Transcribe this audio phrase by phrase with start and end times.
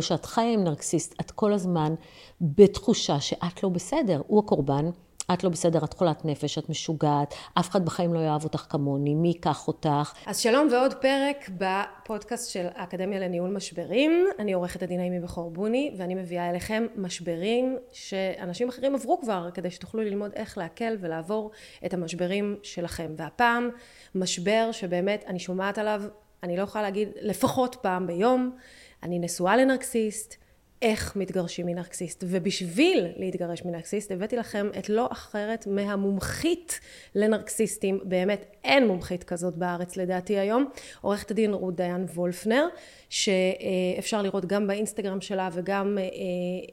[0.00, 1.94] כשאת חיה עם נרקסיסט, את כל הזמן
[2.40, 4.90] בתחושה שאת לא בסדר, הוא הקורבן,
[5.32, 9.14] את לא בסדר, את חולת נפש, את משוגעת, אף אחד בחיים לא יאהב אותך כמוני,
[9.14, 10.12] מי ייקח אותך?
[10.26, 14.26] אז שלום ועוד פרק בפודקאסט של האקדמיה לניהול משברים.
[14.38, 19.70] אני עורכת הדין אימי בכור בוני, ואני מביאה אליכם משברים שאנשים אחרים עברו כבר, כדי
[19.70, 21.50] שתוכלו ללמוד איך להקל ולעבור
[21.86, 23.14] את המשברים שלכם.
[23.16, 23.70] והפעם,
[24.14, 26.02] משבר שבאמת אני שומעת עליו,
[26.42, 28.56] אני לא יכולה להגיד לפחות פעם ביום.
[29.02, 30.34] אני נשואה לנרקסיסט,
[30.82, 32.24] איך מתגרשים מנרקסיסט.
[32.26, 36.80] ובשביל להתגרש מנרקסיסט הבאתי לכם את לא אחרת מהמומחית
[37.14, 42.66] לנרקסיסטים, באמת אין מומחית כזאת בארץ לדעתי היום, עורכת הדין רות דיין וולפנר,
[43.08, 46.04] שאפשר לראות גם באינסטגרם שלה וגם אה,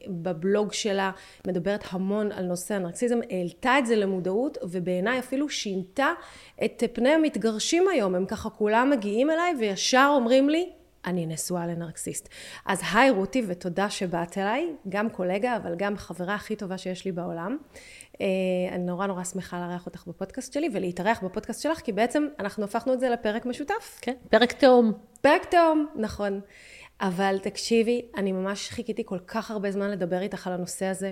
[0.07, 1.11] בבלוג שלה,
[1.47, 6.07] מדברת המון על נושא הנרקסיזם, העלתה את זה למודעות ובעיניי אפילו שינתה
[6.65, 10.69] את פני המתגרשים היום, הם ככה כולם מגיעים אליי וישר אומרים לי
[11.05, 12.29] אני נשואה לנרקסיסט.
[12.65, 17.11] אז היי רותי ותודה שבאת אליי, גם קולגה אבל גם חברה הכי טובה שיש לי
[17.11, 17.57] בעולם.
[18.21, 18.25] אה,
[18.71, 22.93] אני נורא נורא שמחה לארח אותך בפודקאסט שלי ולהתארח בפודקאסט שלך כי בעצם אנחנו הפכנו
[22.93, 23.99] את זה לפרק משותף.
[24.01, 24.91] כן, פרק תאום.
[25.21, 26.41] פרק תאום, נכון.
[27.01, 31.11] אבל תקשיבי, אני ממש חיכיתי כל כך הרבה זמן לדבר איתך על הנושא הזה.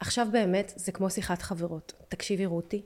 [0.00, 1.92] עכשיו באמת זה כמו שיחת חברות.
[2.08, 2.82] תקשיבי רותי,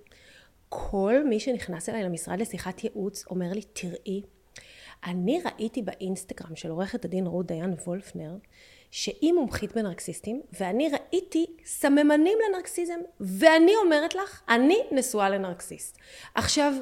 [0.69, 4.23] כל מי שנכנס אליי למשרד לשיחת ייעוץ אומר לי, תראי,
[5.05, 8.37] אני ראיתי באינסטגרם של עורכת הדין רות דיין וולפנר,
[8.91, 15.99] שהיא מומחית בנרקסיסטים, ואני ראיתי סממנים לנרקסיזם, ואני אומרת לך, אני נשואה לנרקסיסט.
[16.35, 16.73] עכשיו,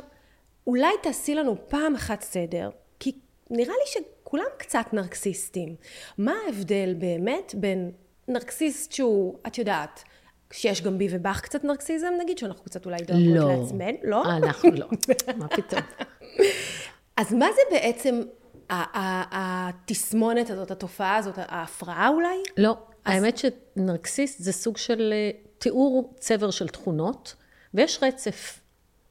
[0.66, 2.70] אולי תעשי לנו פעם אחת סדר,
[3.00, 3.12] כי
[3.50, 5.76] נראה לי שכולם קצת נרקסיסטים.
[6.18, 7.90] מה ההבדל באמת בין
[8.28, 10.04] נרקסיסט שהוא, את יודעת,
[10.52, 13.48] שיש גם בי ובך קצת נרקסיזם, נגיד, שאנחנו קצת אולי דואגות לא.
[13.48, 14.24] לעצמנו, לא?
[14.36, 14.88] אנחנו לא,
[15.36, 15.82] מה פתאום.
[17.16, 18.22] אז מה זה בעצם
[18.70, 22.36] התסמונת הזאת, התופעה הזאת, ההפרעה אולי?
[22.56, 23.22] לא, אז...
[23.22, 27.34] האמת שנרקסיסט זה סוג של אה, תיאור צבר של תכונות,
[27.74, 28.60] ויש רצף.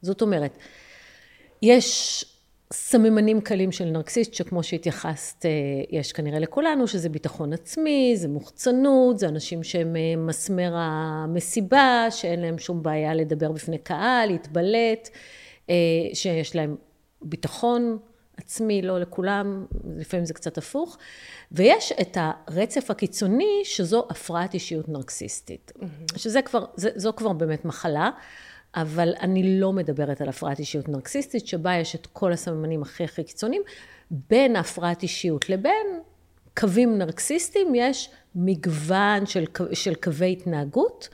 [0.02, 0.58] זאת אומרת,
[1.62, 2.26] יש
[2.74, 5.52] סממנים קלים של נרקסיסט, שכמו שהתייחסת, אה,
[5.90, 12.42] יש כנראה לכולנו, שזה ביטחון עצמי, זה מוחצנות, זה אנשים שהם אה, מסמר המסיבה, שאין
[12.42, 15.10] להם שום בעיה לדבר בפני קהל, להתבלט,
[16.14, 16.76] שיש להם
[17.24, 17.98] ביטחון
[18.38, 19.66] עצמי, לא לכולם,
[19.98, 20.98] לפעמים זה קצת הפוך.
[21.52, 25.72] ויש את הרצף הקיצוני, שזו הפרעת אישיות נרקסיסטית.
[25.76, 26.18] Mm-hmm.
[26.18, 28.10] שזה כבר, זה, זו כבר באמת מחלה,
[28.76, 33.24] אבל אני לא מדברת על הפרעת אישיות נרקסיסטית, שבה יש את כל הסממנים הכי הכי
[33.24, 33.62] קיצוניים.
[34.12, 35.88] בין הפרעת אישיות לבין
[36.58, 41.10] קווים נרקסיסטיים, יש מגוון של, של קווי התנהגות.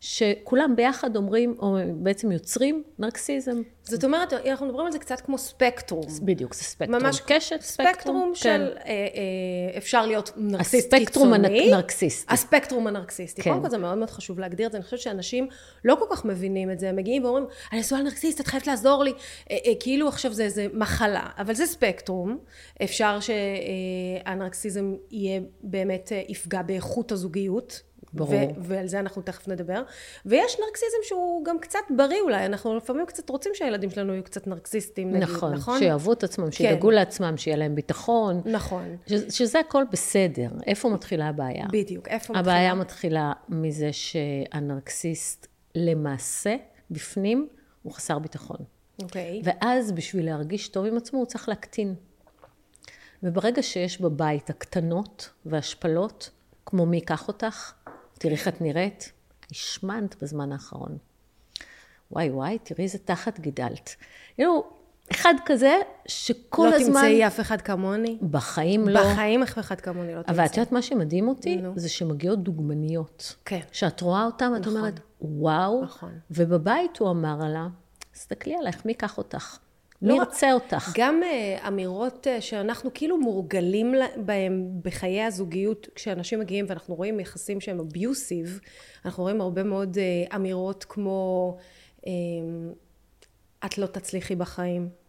[0.00, 3.62] שכולם ביחד אומרים, או בעצם יוצרים נרקסיזם.
[3.82, 6.06] זאת אומרת, אנחנו מדברים על זה קצת כמו ספקטרום.
[6.22, 7.02] בדיוק, זה ספקטרום.
[7.02, 7.94] ממש קשת, ספקטרום.
[7.94, 8.60] ספקטרום של, כן.
[8.60, 11.04] אה, אה, אפשר להיות נרקסיסט קיצוני.
[11.04, 12.34] הספקטרום הנרקסיסטי.
[12.34, 13.42] הספקטרום הנרקסיסטי.
[13.42, 13.50] כן.
[13.50, 14.78] קודם כל זה מאוד מאוד חשוב להגדיר את זה.
[14.78, 15.48] אני חושבת שאנשים
[15.84, 16.88] לא כל כך מבינים את זה.
[16.88, 19.12] הם מגיעים ואומרים, אני נשואה לנרקסיסט, את חייבת לעזור לי.
[19.50, 21.26] אה, אה, כאילו עכשיו זה איזה מחלה.
[21.38, 22.38] אבל זה ספקטרום.
[22.82, 27.80] אפשר שהנרקסיזם יהיה באמת, יפגע באיכות הזוגיות.
[28.12, 28.54] ברור.
[28.58, 29.82] ועל זה אנחנו תכף נדבר.
[30.26, 34.46] ויש נרקסיזם שהוא גם קצת בריא אולי, אנחנו לפעמים קצת רוצים שהילדים שלנו יהיו קצת
[34.46, 35.52] נרקסיסטים, נגיד, נכון?
[35.54, 36.94] נכון, שיאהבו את עצמם, שידאגו כן.
[36.94, 38.40] לעצמם, שיהיה להם ביטחון.
[38.44, 38.96] נכון.
[39.06, 40.48] ש- שזה הכל בסדר.
[40.66, 41.66] איפה מתחילה הבעיה?
[41.72, 42.56] בדיוק, איפה מתחילה?
[42.56, 46.56] הבעיה מתחילה מזה שהנרקסיסט למעשה,
[46.90, 47.48] בפנים,
[47.82, 48.56] הוא חסר ביטחון.
[49.02, 49.42] אוקיי.
[49.44, 51.94] ואז בשביל להרגיש טוב עם עצמו, הוא צריך להקטין.
[53.22, 56.30] וברגע שיש בבית הקטנות והשפלות,
[56.66, 57.72] כמו מי ייקח אותך,
[58.20, 59.12] תראי איך את נראית,
[59.50, 60.98] השמנת בזמן האחרון.
[62.10, 63.96] וואי וואי, תראי איזה תחת גידלת.
[64.34, 64.64] כאילו,
[65.12, 65.74] אחד כזה
[66.06, 66.94] שכל לא הזמן...
[66.94, 68.18] לא תמצאי אף אחד כמוני?
[68.30, 69.00] בחיים לא.
[69.00, 70.34] בחיים אף אחד כמוני לא תמצאי.
[70.34, 71.56] אבל את יודעת מה שמדהים אותי?
[71.56, 71.72] נו.
[71.76, 73.36] זה שמגיעות דוגמניות.
[73.44, 73.60] כן.
[73.72, 74.76] שאת רואה אותן, את נכון.
[74.76, 75.84] אומרת, וואו.
[75.84, 76.12] נכון.
[76.30, 77.68] ובבית הוא אמר לה,
[78.12, 79.58] תסתכלי עלייך, מי ייקח אותך?
[80.02, 80.92] לא ירצה אותך?
[80.96, 87.60] גם uh, אמירות uh, שאנחנו כאילו מורגלים בהם בחיי הזוגיות, כשאנשים מגיעים ואנחנו רואים יחסים
[87.60, 88.60] שהם אביוסיב,
[89.04, 91.56] אנחנו רואים הרבה מאוד uh, אמירות כמו,
[92.06, 92.72] אמ,
[93.66, 94.99] את לא תצליחי בחיים.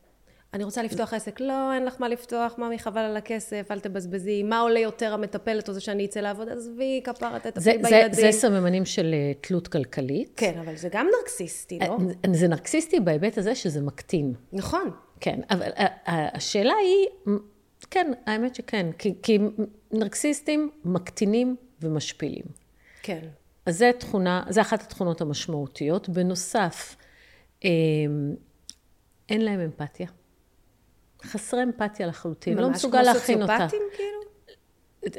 [0.53, 4.43] אני רוצה לפתוח עסק, לא, אין לך מה לפתוח, ממי חבל על הכסף, אל תבזבזי,
[4.43, 8.13] מה עולה יותר המטפלת או זה שאני אצא לעבוד, עזבי, כפרה, תטפלי בילדים.
[8.13, 10.33] זה סממנים של אה, תלות כלכלית.
[10.35, 11.97] כן, אבל זה גם נרקסיסטי, לא?
[12.25, 14.33] אה, זה נרקסיסטי בהיבט הזה שזה מקטין.
[14.53, 14.91] נכון.
[15.19, 15.69] כן, אבל
[16.05, 17.35] השאלה היא,
[17.91, 19.39] כן, האמת שכן, כי, כי
[19.91, 22.45] נרקסיסטים מקטינים ומשפילים.
[23.03, 23.21] כן.
[23.65, 26.09] אז זו תכונה, זו אחת התכונות המשמעותיות.
[26.09, 26.95] בנוסף,
[29.29, 30.07] אין להם אמפתיה.
[31.23, 33.57] חסרי אמפתיה לחלוטין, לא מסוגל להכין אותה.
[33.57, 34.21] ממש כמו סוציופטים כאילו?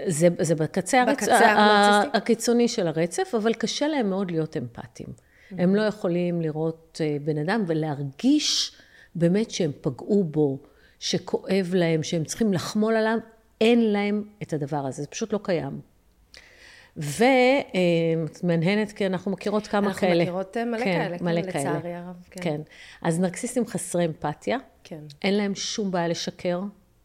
[0.06, 2.08] זה, זה בקצה, בקצה הרצ...
[2.14, 5.08] הקיצוני של הרצף, אבל קשה להם מאוד להיות אמפתיים.
[5.08, 5.54] Mm-hmm.
[5.58, 8.76] הם לא יכולים לראות אה, בן אדם ולהרגיש
[9.14, 10.58] באמת שהם פגעו בו,
[10.98, 13.18] שכואב להם, שהם צריכים לחמול עליו,
[13.60, 15.91] אין להם את הדבר הזה, זה פשוט לא קיים.
[16.96, 20.12] ואת מהנהנת, כי אנחנו מכירות כמה אנחנו כאלה.
[20.12, 21.60] אנחנו מכירות אה, מלא כן, כאלה, כן, מלא כאלה.
[21.60, 22.16] לצערי הרב.
[22.30, 22.40] כן.
[22.42, 22.60] כן.
[23.02, 24.58] אז נרקסיסטים חסרי אמפתיה.
[24.84, 25.00] כן.
[25.22, 26.60] אין להם שום בעיה לשקר.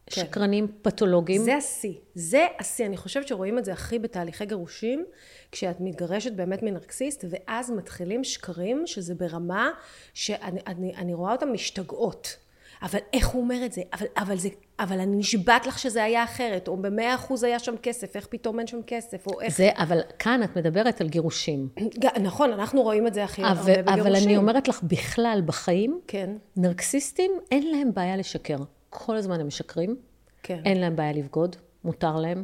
[0.09, 0.21] כן.
[0.21, 1.41] שקרנים פתולוגיים.
[1.41, 1.93] זה השיא.
[2.15, 2.85] זה השיא.
[2.85, 5.05] אני חושבת שרואים את זה הכי בתהליכי גירושים,
[5.51, 9.69] כשאת מתגרשת באמת מנרקסיסט, ואז מתחילים שקרים, שזה ברמה
[10.13, 12.37] שאני אני, אני רואה אותם משתגעות.
[12.81, 13.81] אבל איך הוא אומר את זה?
[13.93, 17.75] אבל, אבל, זה, אבל אני נשבעת לך שזה היה אחרת, או במאה אחוז היה שם
[17.83, 19.57] כסף, איך פתאום אין שם כסף, או איך...
[19.57, 21.69] זה, אבל כאן את מדברת על גירושים.
[22.21, 23.99] נכון, אנחנו רואים את זה הכי הרבה בגירושים.
[23.99, 26.29] אבל אני אומרת לך, בכלל, בחיים, כן.
[26.57, 28.57] נרקסיסטים, אין להם בעיה לשקר.
[28.89, 29.95] כל הזמן הם משקרים.
[30.43, 30.61] כן.
[30.65, 32.43] אין להם בעיה לבגוד, מותר להם.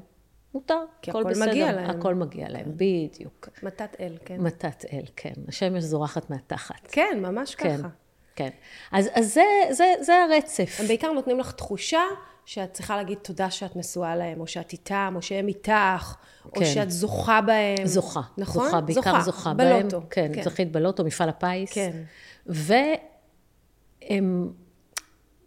[0.53, 1.51] מותר, כי הכל, בסדר.
[1.51, 1.89] מגיע להם.
[1.89, 2.71] הכל מגיע להם, כן.
[2.75, 3.49] בדיוק.
[3.63, 4.41] מתת אל, כן.
[4.41, 5.33] מתת אל, כן.
[5.47, 6.87] השמש זורחת מהתחת.
[6.91, 7.77] כן, ממש כן.
[7.77, 7.87] ככה.
[8.35, 8.49] כן.
[8.91, 10.77] אז, אז זה, זה, זה הרצף.
[10.79, 12.01] הם בעיקר נותנים לך תחושה
[12.45, 16.49] שאת צריכה להגיד תודה שאת נשואה להם, או שאת איתם, או שהם איתך, כן.
[16.55, 17.85] או שאת זוכה בהם.
[17.85, 18.21] זוכה.
[18.37, 18.65] נכון?
[18.65, 19.99] זוכה, בעיקר זוכה, זוכה בלוטו.
[19.99, 20.09] בהם.
[20.09, 20.43] כן, כן.
[20.43, 21.73] זכית בלוטו, מפעל הפיס.
[21.73, 22.03] כן.
[22.45, 24.51] והם,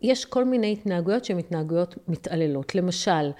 [0.02, 2.74] יש כל מיני התנהגויות שהן התנהגויות מתעללות.
[2.74, 3.30] למשל,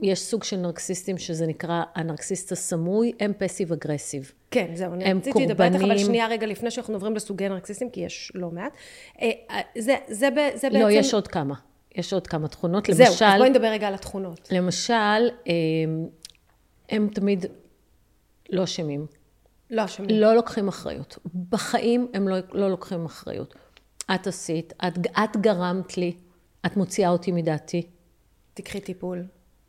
[0.00, 4.32] יש סוג של נרקסיסטים שזה נקרא הנרקסיסט הסמוי, הם פסיב אגרסיב.
[4.50, 8.00] כן, זהו, אני רציתי לדבר איתך, אבל שנייה רגע לפני שאנחנו עוברים לסוגי נרקסיסטים, כי
[8.00, 8.72] יש לא מעט.
[9.22, 10.68] אה, אה, זה, זה, זה בעצם...
[10.72, 11.54] לא, יש עוד כמה.
[11.94, 12.86] יש עוד כמה תכונות.
[12.90, 13.24] זהו, למשל...
[13.24, 14.48] אז בואי נדבר רגע על התכונות.
[14.52, 15.30] למשל,
[16.88, 17.46] הם תמיד
[18.50, 19.06] לא אשמים.
[19.70, 20.10] לא אשמים.
[20.10, 21.18] לא לוקחים אחריות.
[21.50, 23.54] בחיים הם לא, לא לוקחים אחריות.
[24.14, 26.16] את עשית, את, את גרמת לי,
[26.66, 27.86] את מוציאה אותי מדעתי.
[28.54, 29.24] תקחי טיפול.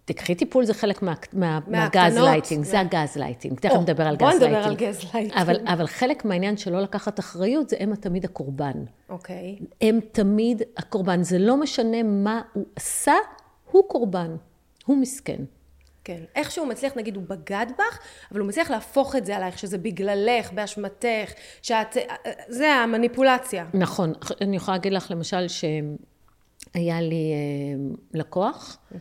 [0.06, 4.22] תקחי טיפול זה חלק מה, מה, מהגז לייטינג, זה הגז לייטינג, תכף נדבר על גז
[4.22, 4.42] לייטינג.
[4.42, 5.32] בוא נדבר על גז לייטינג.
[5.42, 8.86] אבל, אבל חלק מהעניין של לא לקחת אחריות, זה הם תמיד הקורבן.
[9.10, 9.58] אוקיי.
[9.60, 9.66] Okay.
[9.82, 13.14] הם תמיד הקורבן, זה לא משנה מה הוא עשה,
[13.72, 14.36] הוא קורבן,
[14.86, 15.44] הוא מסכן.
[16.04, 16.24] כן.
[16.36, 18.00] איך שהוא מצליח, נגיד, הוא בגד בך,
[18.32, 21.98] אבל הוא מצליח להפוך את זה עלייך, שזה בגללך, באשמתך, שאת...
[22.48, 23.66] זה המניפולציה.
[23.74, 24.14] נכון.
[24.42, 25.48] אני יכולה להגיד לך, למשל,
[26.76, 28.98] שהיה לי אה, לקוח, mm-hmm.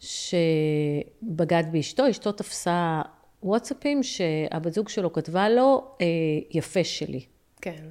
[0.00, 3.02] שבגד באשתו, אשתו תפסה
[3.42, 6.06] וואטסאפים שהבת זוג שלו כתבה לו, אה,
[6.50, 7.24] יפה שלי.
[7.60, 7.84] כן.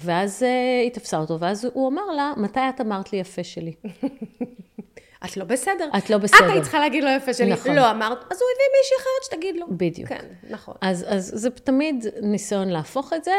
[0.00, 3.74] ואז אה, היא תפסה אותו, ואז הוא אמר לה, מתי את אמרת לי יפה שלי?
[5.24, 5.88] את לא בסדר.
[5.98, 6.46] את לא בסדר.
[6.46, 7.52] את היית צריכה להגיד לו יפה שלי.
[7.52, 7.74] נכון.
[7.74, 9.66] לא אמרת, אז הוא הביא מישהי אחרת שתגיד לו.
[9.70, 10.08] בדיוק.
[10.08, 10.74] כן, נכון.
[10.80, 13.32] אז, אז זה תמיד ניסיון להפוך את זה,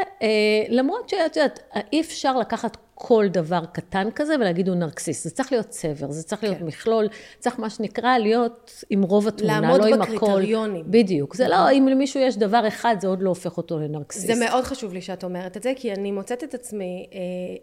[0.70, 1.60] למרות שאת יודעת,
[1.94, 5.24] אי אפשר לקחת כל דבר קטן כזה ולהגיד הוא נרקסיסט.
[5.24, 6.66] זה צריך להיות צבר, זה צריך להיות כן.
[6.66, 7.08] מכלול,
[7.40, 9.90] צריך מה שנקרא להיות עם רוב התמונה, לא עם הכל.
[9.90, 10.86] לעמוד בקריטריונים.
[10.88, 11.36] בדיוק.
[11.36, 14.28] זה לא, אם למישהו יש דבר אחד, זה עוד לא הופך אותו לנרקסיסט.
[14.28, 17.20] זה מאוד חשוב לי שאת אומרת את זה, כי אני מוצאת את עצמי, אה,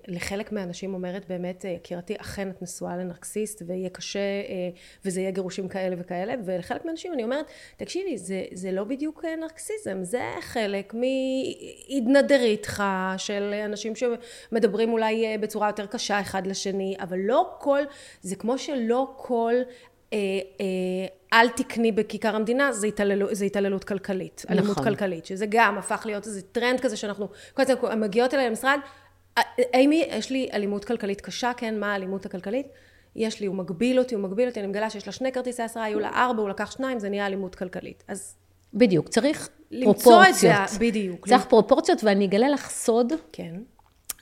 [0.09, 4.71] לחלק מהאנשים אומרת באמת, יקירתי, אכן את נשואה לנרקסיסט, ויהיה קשה, אה,
[5.05, 9.37] וזה יהיה גירושים כאלה וכאלה, ולחלק מהאנשים אני אומרת, תקשיבי, זה, זה לא בדיוק אה,
[9.37, 12.85] נרקסיזם, זה חלק מהתנדריתך
[13.17, 17.81] של אנשים שמדברים אולי בצורה יותר קשה אחד לשני, אבל לא כל,
[18.23, 19.55] זה כמו שלא כל
[20.13, 20.19] אה,
[20.61, 24.59] אה, אל תקני בכיכר המדינה, זה, התעלל, זה התעללות כלכלית, נכון.
[24.59, 28.79] אלימות כלכלית, שזה גם הפך להיות איזה טרנד כזה שאנחנו, כל הזמן מגיעות אליי למשרד,
[29.75, 32.67] אימי, יש לי אלימות כלכלית קשה, כן, מה האלימות הכלכלית?
[33.17, 35.85] יש לי, הוא מגביל אותי, הוא מגביל אותי, אני מגלה שיש לה שני כרטיסי אשראי,
[35.85, 38.05] היו לה ארבע, הוא לקח שניים, זה נהיה אלימות כלכלית.
[38.09, 38.37] אז...
[38.75, 39.49] בדיוק, צריך
[39.85, 40.17] פרופורציות.
[40.17, 41.29] למצוא את זה, בדיוק.
[41.29, 43.13] צריך פרופורציות, ואני אגלה לך סוד.
[43.33, 43.55] כן.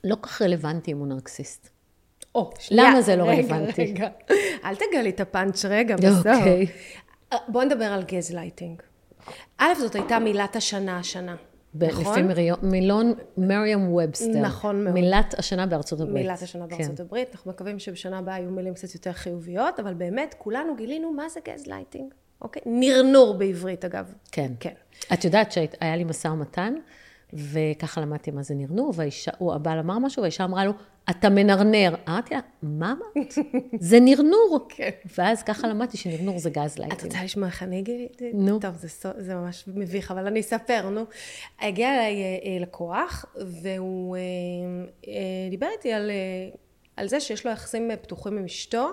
[0.05, 1.68] לא כל כך רלוונטי אם הוא נרקסיסט.
[2.35, 2.90] או, שנייה.
[2.90, 3.82] למה זה לא רגע, רלוונטי?
[3.82, 4.09] רגע,
[4.64, 6.26] אל תגלי את הפאנץ' רגע, בסוף.
[6.26, 6.66] אוקיי.
[7.49, 8.82] בואו נדבר על גזלייטינג.
[9.59, 11.37] א', זאת הייתה מילת השנה השנה.
[11.75, 12.28] נכון?
[12.28, 14.41] לפי מילון Merriam Webster.
[14.40, 14.94] נכון מאוד.
[14.94, 16.14] מילת השנה בארצות הברית.
[16.14, 17.02] מילת השנה בארצות כן.
[17.02, 17.28] הברית.
[17.32, 21.40] אנחנו מקווים שבשנה הבאה יהיו מילים קצת יותר חיוביות, אבל באמת, כולנו גילינו מה זה
[21.49, 22.14] גזלייטינג.
[22.42, 22.62] אוקיי?
[22.66, 24.12] נרנור בעברית, אגב.
[24.32, 24.52] כן.
[24.61, 24.73] כן.
[25.12, 26.75] את יודעת שהיה לי משא ומתן
[27.33, 30.73] וככה למדתי מה זה נרנור, והאישה, הבעל אמר משהו, והאישה אמרה לו,
[31.11, 31.95] אתה מנרנר.
[32.09, 33.35] אמרתי לה, מה אמרת?
[33.91, 34.67] זה נרנור.
[34.69, 34.91] כן.
[35.19, 37.02] ואז ככה למדתי שנרנור זה גז את lighting.
[37.05, 38.31] רוצה לשמוע איך אני גיליתי?
[38.35, 38.59] נו.
[38.61, 41.05] טוב, זה, זה ממש מביך, אבל אני אספר, נו.
[41.61, 45.12] הגיע אליי אה, אה, לקוח, והוא אה,
[45.51, 46.11] דיבר איתי על,
[46.97, 48.91] על זה שיש לו יחסים פתוחים עם אשתו,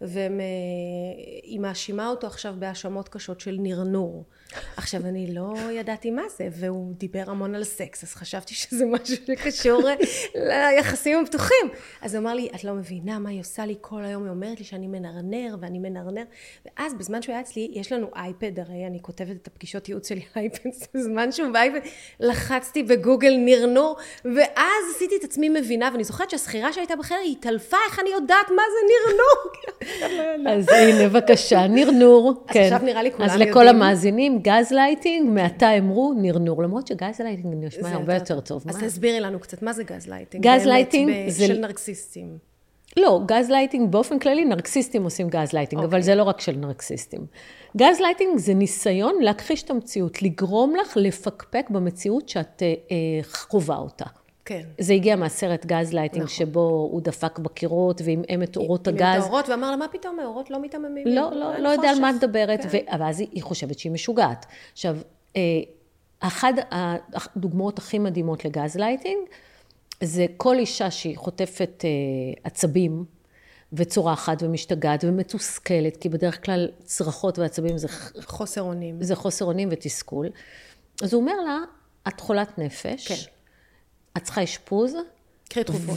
[0.00, 4.24] והיא מאשימה אותו עכשיו בהאשמות קשות של נרנור.
[4.76, 9.16] עכשיו, אני לא ידעתי מה זה, והוא דיבר המון על סקס, אז חשבתי שזה משהו
[9.26, 11.68] שקשור אה, ליחסים הפתוחים.
[12.02, 14.58] אז הוא אמר לי, את לא מבינה מה היא עושה לי כל היום, היא אומרת
[14.58, 16.22] לי שאני מנרנר ואני מנרנר.
[16.66, 20.22] ואז בזמן שהוא היה אצלי, יש לנו אייפד, הרי אני כותבת את הפגישות ייעוץ שלי
[20.36, 21.88] אייפד, בזמן שהוא באייפד,
[22.20, 27.76] לחצתי בגוגל נרנור, ואז עשיתי את עצמי מבינה, ואני זוכרת שהשכירה שהייתה בחדר, היא התעלפה,
[27.88, 29.50] איך אני יודעת מה זה נרנור?
[30.58, 32.44] אז הנה, בבקשה, נרנור.
[32.48, 32.60] אז כן.
[32.60, 33.68] עכשיו נראה לי כולם אז לכל יודעים.
[33.68, 36.62] המאזינים, גז לייטינג, מעתה אמרו נרנור.
[36.62, 38.64] למרות שגז לייטינג נשמע הרבה יותר טוב.
[38.68, 38.76] אז?
[38.78, 40.44] תסבירי לנו קצת, מה זה gaslighting?
[40.44, 42.38] gaslighting ב- זה- של נרקסיסטים.
[42.96, 46.02] לא, גז לייטינג באופן כללי, נרקסיסטים עושים גז לייטינג, אבל אוקיי.
[46.02, 47.20] זה לא רק של נרקסיסטים.
[47.76, 53.76] גז לייטינג זה ניסיון להכחיש את המציאות, לגרום לך לפקפק במציאות שאת אה, אה, חווה
[53.76, 54.04] אותה.
[54.50, 54.62] כן.
[54.78, 56.36] זה הגיע מהסרט גז לייטינג, נכון.
[56.36, 59.22] שבו הוא דפק בקירות ועמעם את אורות עם הגז.
[59.22, 61.06] האורות, ואמר לה, מה פתאום, האורות לא מתעממים?
[61.06, 62.84] לא, לא, אין לא יודע על מה את חושך." מדברת, כן.
[63.00, 64.46] ואז היא, היא חושבת שהיא משוגעת.
[64.72, 64.96] עכשיו,
[65.36, 65.40] אה,
[66.20, 69.20] אחת הדוגמאות הכי מדהימות לגז לייטינג,
[70.02, 71.90] זה כל אישה שהיא חוטפת אה,
[72.44, 73.04] עצבים,
[73.72, 77.88] וצורחת ומשתגעת ומתוסכלת, כי בדרך כלל צרחות ועצבים זה,
[78.24, 79.02] חוסר אונים.
[79.02, 80.28] זה חוסר אונים ותסכול.
[81.02, 81.58] אז הוא אומר לה,
[82.08, 83.30] את חולת נפש, כן.
[84.16, 84.94] את צריכה אשפוז,
[85.48, 85.96] קחי תרופות.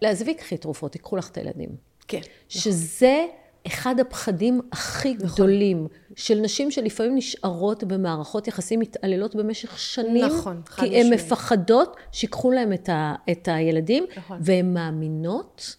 [0.00, 1.68] ולעזבי, קחי תרופות, תיקחו לך את הילדים.
[2.08, 2.20] כן.
[2.48, 3.26] שזה
[3.66, 5.28] אחד הפחדים הכי נכון.
[5.28, 11.24] גדולים של נשים שלפעמים נשארות במערכות יחסים מתעללות במשך שנים, נכון, חד כי הן משמעית.
[11.24, 14.38] מפחדות שיקחו להם את, ה, את הילדים, נכון.
[14.40, 15.76] והן מאמינות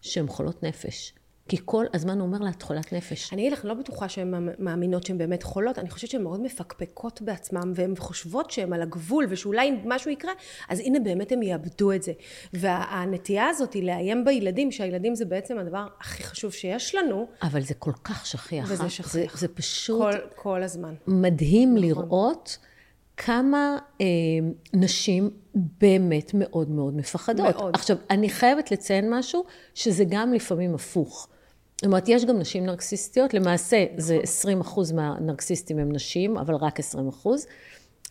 [0.00, 1.12] שהן חולות נפש.
[1.48, 3.32] כי כל הזמן הוא אומר לה, את חולת נפש.
[3.32, 7.22] אני אגיד לך, לא בטוחה שהן מאמינות שהן באמת חולות, אני חושבת שהן מאוד מפקפקות
[7.22, 10.32] בעצמן, והן חושבות שהן על הגבול, ושאולי אם משהו יקרה,
[10.68, 12.12] אז הנה באמת הם יאבדו את זה.
[12.52, 17.74] והנטייה הזאת היא לאיים בילדים, שהילדים זה בעצם הדבר הכי חשוב שיש לנו, אבל זה
[17.74, 18.66] כל כך שכיח.
[18.68, 18.90] וזה אה?
[18.90, 19.12] שכיח.
[19.12, 20.94] זה, זה פשוט כל, כל הזמן.
[21.06, 21.84] מדהים נכון.
[21.84, 22.58] לראות
[23.16, 24.06] כמה אה,
[24.74, 27.56] נשים באמת מאוד מאוד מפחדות.
[27.56, 27.74] מאוד.
[27.74, 31.28] עכשיו, אני חייבת לציין משהו, שזה גם לפעמים הפוך.
[31.76, 36.78] זאת אומרת, יש גם נשים נרקסיסטיות, למעשה זה 20 אחוז מהנרקסיסטים הם נשים, אבל רק
[36.80, 37.46] 20 אחוז.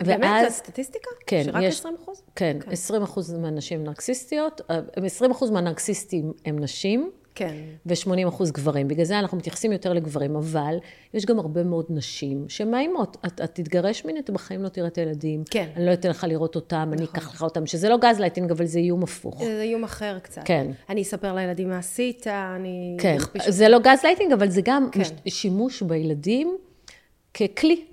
[0.04, 1.10] באמת, זו סטטיסטיקה?
[1.28, 2.22] כן, שרק יש- 20 אחוז?
[2.36, 7.56] כן, 20 אחוז מהנשים נרקסיסטיות, אה, 20 אחוז מהנרקסיסטים הם נשים, כן.
[7.86, 8.88] ו-80 אחוז גברים.
[8.88, 10.78] בגלל זה אנחנו מתייחסים יותר לגברים, אבל
[11.14, 13.18] יש גם הרבה מאוד נשים שמאיימות.
[13.26, 15.44] את, את תתגרש ממני, אתה בחיים לא תראה את הילדים.
[15.50, 15.70] כן.
[15.76, 18.80] אני לא אתן לך לראות אותם, אני אקח לך אותם, שזה לא גזלייטינג, אבל זה
[18.80, 19.44] איום הפוך.
[19.44, 20.42] זה איום אחר קצת.
[20.46, 20.68] כן.
[20.90, 24.90] אני אספר לילדים מה עשית, אני כן, זה לא גזלייטינג, אבל זה גם.
[24.92, 25.02] כן.
[25.28, 26.58] שימוש בילדים
[27.34, 27.86] ככלי,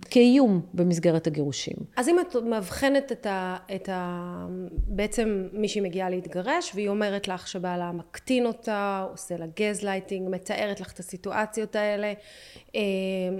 [0.00, 1.76] כאיום במסגרת הגירושים.
[1.96, 3.56] אז אם את מאבחנת את ה...
[3.74, 4.46] את ה...
[4.68, 10.92] בעצם מישהי מגיעה להתגרש והיא אומרת לך שבעלה מקטין אותה, עושה לה גזלייטינג, מתארת לך
[10.92, 12.12] את הסיטואציות האלה,
[12.74, 12.80] אה,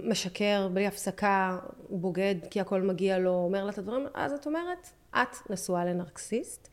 [0.02, 1.58] משקר בלי הפסקה,
[1.90, 6.68] בוגד כי הכל מגיע לו, אומר לה את הדברים, אז את אומרת, את נשואה לנרקסיסט,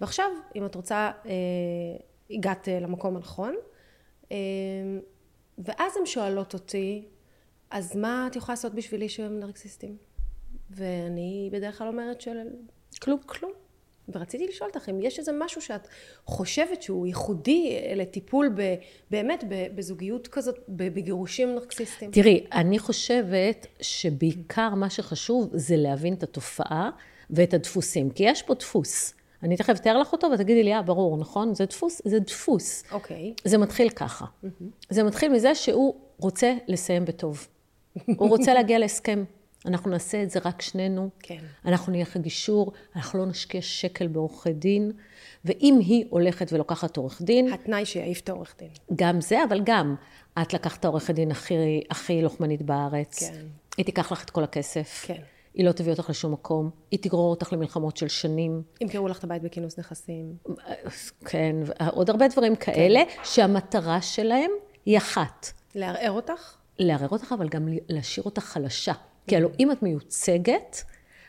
[0.00, 1.32] ועכשיו אם את רוצה, אה,
[2.30, 3.54] הגעת אה, למקום הנכון,
[5.58, 7.04] ואז הן שואלות אותי,
[7.72, 9.96] אז מה את יכולה לעשות בשבילי שהם נרקסיסטים?
[10.70, 12.38] ואני בדרך כלל אומרת של
[13.02, 13.52] כלום כלום.
[14.08, 15.88] ורציתי לשאול אותך אם יש איזה משהו שאת
[16.24, 18.74] חושבת שהוא ייחודי לטיפול ב,
[19.10, 22.10] באמת ב- בזוגיות כזאת, בגירושים נרקסיסטיים.
[22.10, 26.90] תראי, אני חושבת שבעיקר מה שחשוב זה להבין את התופעה
[27.30, 29.14] ואת הדפוסים, כי יש פה דפוס.
[29.42, 31.54] אני תכף אתאר לך אותו ותגידי לי, אה, ברור, נכון?
[31.54, 32.02] זה דפוס?
[32.04, 32.84] זה דפוס.
[32.92, 33.34] אוקיי.
[33.44, 34.24] זה מתחיל ככה.
[34.90, 37.48] זה מתחיל מזה שהוא רוצה לסיים בטוב.
[38.16, 39.24] הוא רוצה להגיע להסכם.
[39.66, 41.08] אנחנו נעשה את זה רק שנינו.
[41.20, 41.38] כן.
[41.64, 44.92] אנחנו נהיה אחרי גישור, אנחנו לא נשקיע שקל בעורכי דין.
[45.44, 48.68] ואם היא הולכת ולוקחת עורך דין, התנאי שיעיף את העורך דין.
[48.96, 49.94] גם זה, אבל גם,
[50.42, 51.54] את לקחת את העורכת דין הכי,
[51.90, 53.18] הכי לוחמנית בארץ.
[53.18, 53.46] כן.
[53.76, 55.04] היא תיקח לך את כל הכסף.
[55.06, 55.22] כן.
[55.54, 56.70] היא לא תביא אותך לשום מקום.
[56.90, 58.62] היא תגרור אותך למלחמות של שנים.
[58.80, 60.36] ימכרו לך את הבית בכינוס נכסים.
[61.24, 64.50] כן, ועוד הרבה דברים כאלה, שהמטרה שלהם
[64.86, 65.52] היא אחת.
[65.74, 66.56] לערער אותך?
[66.84, 68.92] לערער אותך, אבל גם להשאיר אותך חלשה.
[69.26, 70.84] כי הלוא אם את מיוצגת,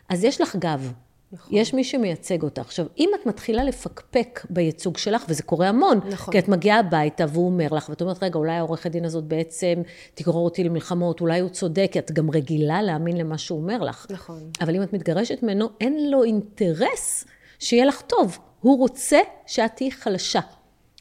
[0.10, 0.92] אז יש לך גב.
[1.34, 1.58] נכון.
[1.58, 2.62] יש מי שמייצג אותך.
[2.62, 6.32] עכשיו, אם את מתחילה לפקפק בייצוג שלך, וזה קורה המון, נכון.
[6.32, 9.82] כי את מגיעה הביתה והוא אומר לך, ואת אומרת, רגע, אולי העורכת דין הזאת בעצם
[10.14, 14.08] תגרור אותי למלחמות, אולי הוא צודק, כי את גם רגילה להאמין למה שהוא אומר לך.
[14.10, 14.50] נכון.
[14.62, 17.26] אבל אם את מתגרשת ממנו, אין לו אינטרס
[17.60, 18.38] שיהיה לך טוב.
[18.62, 20.40] הוא רוצה שאת תהיי חלשה.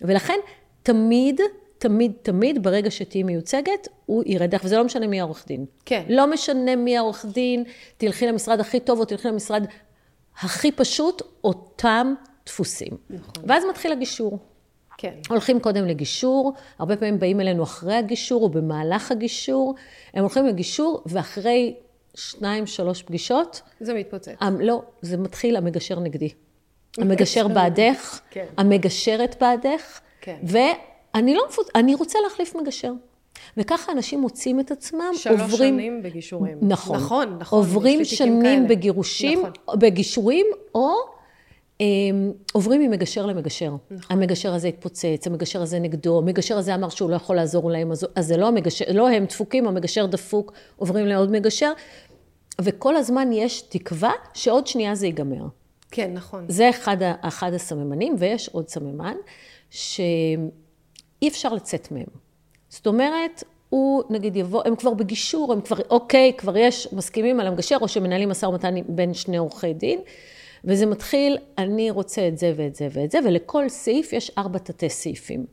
[0.02, 0.38] ולכן,
[0.82, 1.40] תמיד,
[1.82, 5.64] תמיד, תמיד, ברגע שתהיי מיוצגת, הוא ירד לך, וזה לא משנה מי העורך דין.
[5.84, 6.02] כן.
[6.08, 7.64] לא משנה מי העורך דין,
[7.96, 9.64] תלכי למשרד הכי טוב או תלכי למשרד
[10.40, 12.14] הכי פשוט, אותם
[12.46, 12.90] דפוסים.
[13.10, 13.44] נכון.
[13.48, 14.38] ואז מתחיל הגישור.
[14.98, 15.14] כן.
[15.28, 19.74] הולכים קודם לגישור, הרבה פעמים באים אלינו אחרי הגישור או במהלך הגישור,
[20.14, 21.74] הם הולכים לגישור ואחרי
[22.14, 24.34] שניים, שלוש פגישות, זה מתפוצץ.
[24.40, 26.28] המ- לא, זה מתחיל המגשר נגדי.
[26.98, 28.46] המגשר בעדך, כן.
[28.56, 30.38] המגשרת בעדך, כן.
[31.14, 31.68] ואני לא מפוצ...
[31.74, 32.92] אני רוצה להחליף מגשר.
[33.56, 35.74] וככה אנשים מוצאים את עצמם, שלוש עוברים...
[35.74, 36.58] שנים בגישורים.
[36.62, 36.96] נכון.
[36.96, 37.58] נכון, נכון.
[37.58, 38.68] עוברים שנים כאלה.
[38.68, 39.78] בגירושים, נכון.
[39.78, 40.92] בגישורים, או
[41.80, 41.86] אה,
[42.52, 43.74] עוברים ממגשר למגשר.
[43.90, 44.16] נכון.
[44.16, 48.06] המגשר הזה התפוצץ, המגשר הזה נגדו, המגשר הזה אמר שהוא לא יכול לעזור להם, אז,
[48.14, 51.72] אז זה לא המגשר, לא הם דפוקים, המגשר דפוק, עוברים לעוד מגשר,
[52.60, 55.44] וכל הזמן יש תקווה שעוד שנייה זה ייגמר.
[55.90, 56.44] כן, נכון.
[56.48, 59.16] זה אחד, אחד הסממנים, ויש עוד סממן,
[61.22, 62.06] שאי אפשר לצאת מהם.
[62.68, 67.46] זאת אומרת, הוא נגיד יבוא, הם כבר בגישור, הם כבר, אוקיי, כבר יש, מסכימים על
[67.46, 70.00] המגשר, או שמנהלים משא ומתן בין שני עורכי דין,
[70.64, 74.88] וזה מתחיל, אני רוצה את זה ואת זה ואת זה, ולכל סעיף יש ארבע תתי
[74.88, 75.46] סעיפים.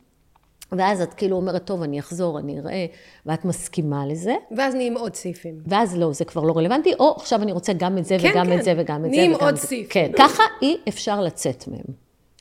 [0.72, 2.86] ואז את כאילו אומרת, טוב, אני אחזור, אני אראה,
[3.26, 5.60] ואת מסכימה לזה, ואז נהיים עוד סעיפים.
[5.68, 8.46] ואז לא, זה כבר לא רלוונטי, או עכשיו אני רוצה גם את זה כן, וגם
[8.46, 8.60] כן.
[8.60, 9.56] את זה וגם את זה נהיים עוד.
[9.56, 9.88] סעיף.
[9.90, 11.96] כן, ככה אי אפשר לצאת מהם.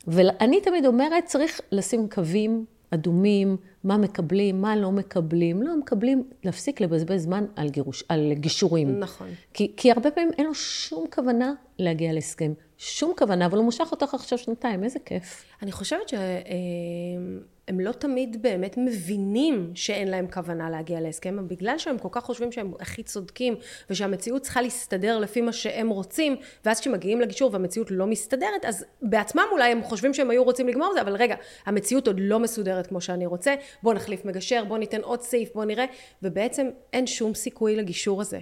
[0.06, 5.62] ואני תמיד אומרת, צריך לשים קווים אדומים, מה מקבלים, מה לא מקבלים.
[5.62, 9.00] לא מקבלים, להפסיק לבזבז זמן על, גירוש, על גישורים.
[9.00, 9.28] נכון.
[9.54, 12.52] כי, כי הרבה פעמים אין לו שום כוונה להגיע להסכם.
[12.78, 15.44] שום כוונה, אבל הוא מושך אותך עכשיו שנתיים, איזה כיף.
[15.62, 16.08] אני חושבת
[17.68, 22.52] שהם לא תמיד באמת מבינים שאין להם כוונה להגיע להסכם, בגלל שהם כל כך חושבים
[22.52, 23.54] שהם הכי צודקים,
[23.90, 29.42] ושהמציאות צריכה להסתדר לפי מה שהם רוצים, ואז כשמגיעים לגישור והמציאות לא מסתדרת, אז בעצמם
[29.52, 31.34] אולי הם חושבים שהם היו רוצים לגמור את זה, אבל רגע,
[31.66, 35.64] המציאות עוד לא מסודרת כמו שאני רוצה, בוא נחליף מגשר, בוא ניתן עוד סעיף, בוא
[35.64, 35.84] נראה,
[36.22, 38.38] ובעצם אין שום סיכוי לגישור הזה.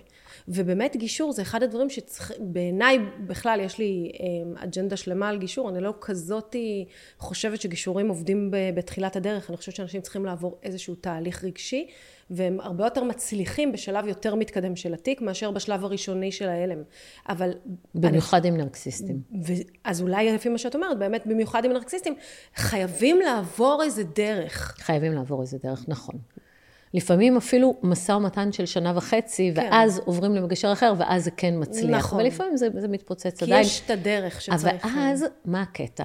[0.49, 5.68] ובאמת גישור זה אחד הדברים שצריך, בעיניי בכלל יש לי אה, אג'נדה שלמה על גישור,
[5.68, 6.87] אני לא כזאתי
[7.18, 11.87] חושבת שגישורים עובדים בתחילת הדרך, אני חושבת שאנשים צריכים לעבור איזשהו תהליך רגשי,
[12.31, 16.83] והם הרבה יותר מצליחים בשלב יותר מתקדם של התיק, מאשר בשלב הראשוני של ההלם.
[17.29, 17.51] אבל...
[17.94, 19.20] במיוחד עם נרקסיסטים.
[19.46, 19.53] ו-
[19.85, 22.14] אז אולי לפי מה שאת אומרת, באמת במיוחד עם נרקסיסטים,
[22.55, 24.75] חייבים לעבור איזה דרך.
[24.79, 26.14] חייבים לעבור איזה דרך, נכון.
[26.94, 29.62] לפעמים אפילו משא ומתן של שנה וחצי, כן.
[29.70, 31.99] ואז עוברים למגשר אחר, ואז זה כן מצליח.
[31.99, 32.20] נכון.
[32.20, 33.62] ולפעמים זה, זה מתפוצץ כי עדיין.
[33.62, 34.96] יש את הדרך אבל שצריך...
[34.99, 36.05] אז, מה הקטע?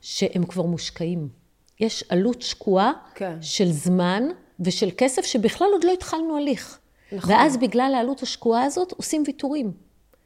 [0.00, 1.28] שהם כבר מושקעים.
[1.80, 3.36] יש עלות שקועה כן.
[3.40, 4.22] של זמן
[4.60, 6.78] ושל כסף שבכלל עוד לא התחלנו הליך.
[7.12, 7.32] נכון.
[7.32, 9.72] ואז בגלל העלות השקועה הזאת עושים ויתורים.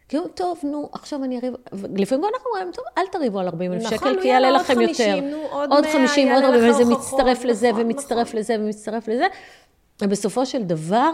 [0.09, 1.55] כי אומרים, טוב, נו, עכשיו אני אריב,
[1.97, 4.61] לפעמים אנחנו אומרים, טוב, אל תריבו על 40 אלף נכון, שקל, נו, כי יעלה עוד
[4.61, 5.31] לכם 50, יותר.
[5.31, 8.41] נו, עוד עוד 100, 50, עוד יעלה 40, לך וזה מצטרף לזה, נכון, ומצטרף נכון.
[8.41, 9.27] לזה, ומצטרף לזה.
[10.03, 11.11] ובסופו של דבר,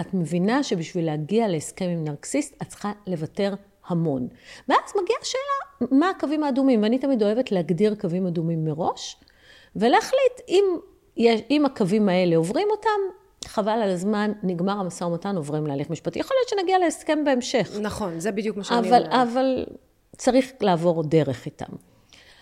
[0.00, 3.54] את מבינה שבשביל להגיע להסכם עם נרקסיסט, את צריכה לוותר
[3.86, 4.28] המון.
[4.68, 6.82] ואז מגיעה השאלה, מה הקווים האדומים?
[6.82, 9.16] ואני תמיד אוהבת להגדיר קווים אדומים מראש,
[9.76, 10.64] ולהחליט אם,
[11.50, 16.18] אם הקווים האלה עוברים אותם, חבל על הזמן, נגמר המשא ומתן, עוברים להליך משפטי.
[16.18, 17.70] יכול להיות שנגיע להסכם בהמשך.
[17.80, 19.28] נכון, זה בדיוק מה שאני אבל, אומרת.
[19.28, 19.66] אבל
[20.16, 21.72] צריך לעבור דרך איתם.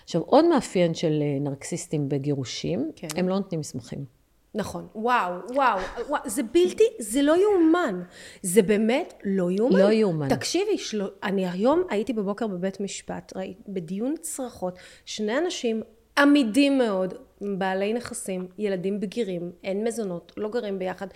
[0.04, 3.08] עכשיו, עוד מאפיין של אה, נרקסיסטים בגירושים, כן.
[3.16, 4.23] הם לא נותנים מסמכים.
[4.54, 8.02] נכון, וואו, וואו, וואו, זה בלתי, זה לא יאומן.
[8.42, 9.78] זה באמת לא יאומן.
[9.78, 10.28] לא יאומן.
[10.28, 11.02] תקשיבי, של...
[11.22, 15.82] אני היום הייתי בבוקר בבית משפט, ראי, בדיון צרחות, שני אנשים
[16.18, 17.14] עמידים מאוד,
[17.58, 21.06] בעלי נכסים, ילדים בגירים, אין מזונות, לא גרים ביחד,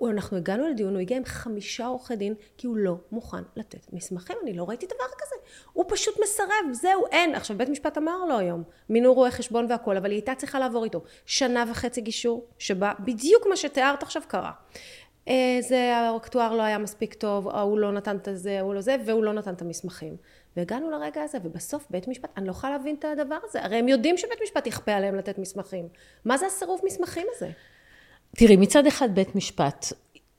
[0.00, 4.36] ואנחנו הגענו לדיון, הוא הגיע עם חמישה עורכי דין, כי הוא לא מוכן לתת מסמכים,
[4.42, 5.34] אני לא ראיתי דבר כזה.
[5.72, 7.34] הוא פשוט מסרב, זהו, אין.
[7.34, 10.84] עכשיו, בית משפט אמר לו היום, מינו רואה חשבון והכל, אבל היא הייתה צריכה לעבור
[10.84, 14.52] איתו שנה וחצי גישור, שבה בדיוק מה שתיארת עכשיו קרה.
[15.28, 18.96] אה, זה, האקטואר לא היה מספיק טוב, ההוא לא נתן את זה, ההוא לא זה,
[19.06, 20.16] והוא לא נתן את המסמכים.
[20.56, 23.88] והגענו לרגע הזה, ובסוף בית משפט, אני לא יכולה להבין את הדבר הזה, הרי הם
[23.88, 25.88] יודעים שבית משפט יכפה עליהם לתת מסמכים.
[26.24, 27.50] מה זה הסירוב מסמכים הזה?
[28.36, 29.86] תראי, מצד אחד בית משפט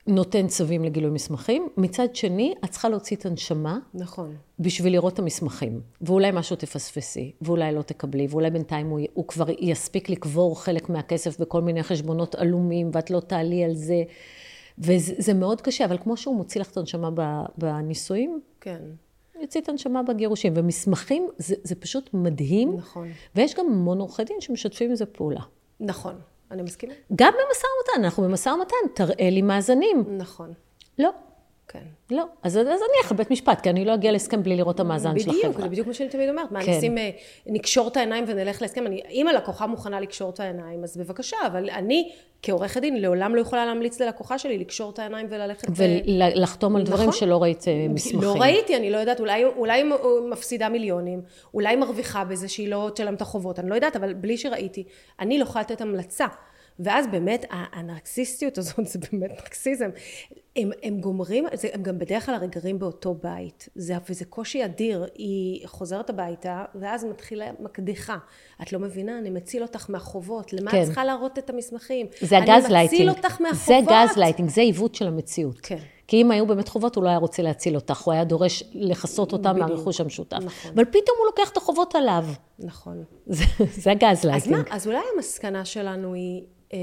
[0.08, 4.36] נותן צווים לגילוי מסמכים, מצד שני, את צריכה להוציא את הנשמה נכון.
[4.60, 5.82] בשביל לראות את המסמכים.
[6.02, 11.40] ואולי משהו תפספסי, ואולי לא תקבלי, ואולי בינתיים הוא, הוא כבר יספיק לקבור חלק מהכסף
[11.40, 14.04] בכל מיני חשבונות עלומים, ואת לא תעלי על זה.
[14.78, 17.10] וזה זה מאוד קשה, אבל כמו שהוא מוציא לך את הנשמה
[17.58, 18.82] בנישואים, כן.
[19.42, 20.54] יוציא את הנשמה בגירושים.
[20.56, 22.78] ומסמכים, זה, זה פשוט מדהים.
[22.78, 23.08] נכון.
[23.36, 25.42] ויש גם המון עורכי דין שמשתפים עם זה פעולה.
[25.80, 26.16] נכון,
[26.52, 26.94] אני מסכימה.
[27.16, 30.04] גם במשא ומתן, אנחנו במשא ומתן, תראה לי מאזנים.
[30.18, 30.54] נכון,
[31.00, 31.10] לא,
[31.68, 31.80] כן.
[32.12, 32.24] לא.
[32.44, 35.20] אז, אז אני אלך לבית משפט, כי אני לא אגיע להסכם בלי לראות את המאזן
[35.20, 35.62] של בדיוק, החברה.
[35.62, 36.52] זה בדיוק מה שאני תמיד אומרת.
[36.52, 36.72] מה, כן.
[36.72, 37.10] נשים, אה,
[37.46, 38.88] נקשור את העיניים ונלך להסכם?
[38.88, 43.42] אני, אם הלקוחה מוכנה לקשור את העיניים, אז בבקשה, אבל אני, כעורכת דין, לעולם לא
[43.42, 45.68] יכולה להמליץ ללקוחה שלי לקשור את העיניים וללכת...
[45.70, 47.20] ו- ולחתום על דברים נכון.
[47.20, 48.22] שלא ראית אה, מסמכים.
[48.22, 49.84] לא ראיתי, אני לא יודעת, אולי, אולי
[50.32, 51.22] מפסידה מיליונים,
[51.54, 54.84] אולי מרוויחה בזה שהיא לא תשלם את החובות, אני לא יודעת, אבל בלי שראיתי,
[55.20, 56.26] אני לא יכולה לתת המלצה.
[56.80, 59.90] ואז באמת, הנרקסיסטיות הזאת, זה באמת נרקסיזם.
[60.56, 64.66] הם, הם גומרים, זה, הם גם בדרך כלל הרי גרים באותו בית, זה, וזה קושי
[64.66, 65.06] אדיר.
[65.16, 68.18] היא חוזרת הביתה, ואז מתחילה מקדיחה.
[68.62, 70.82] את לא מבינה, אני מציל אותך מהחובות, למה כן.
[70.82, 72.08] את צריכה להראות את המסמכים?
[72.22, 73.10] זה הגז אני מציל lighting.
[73.10, 73.94] אותך זה מהחובות.
[73.94, 75.60] גז לייטינג, זה עיוות של המציאות.
[75.64, 75.78] כן.
[76.08, 79.34] כי אם היו באמת חובות, הוא לא היה רוצה להציל אותך, הוא היה דורש לכסות
[79.34, 79.58] בדיוק.
[79.58, 80.38] מהרכוש המשותף.
[80.38, 80.72] נכון.
[80.76, 82.26] אבל פתאום הוא לוקח את החובות עליו.
[82.60, 83.04] נכון.
[83.26, 83.44] זה,
[83.82, 84.68] זה הגז אז מה, lighting.
[84.72, 86.42] אז אולי המסקנה שלנו היא,
[86.74, 86.78] אמ,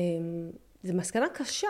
[0.84, 1.68] זו מסקנה קשה,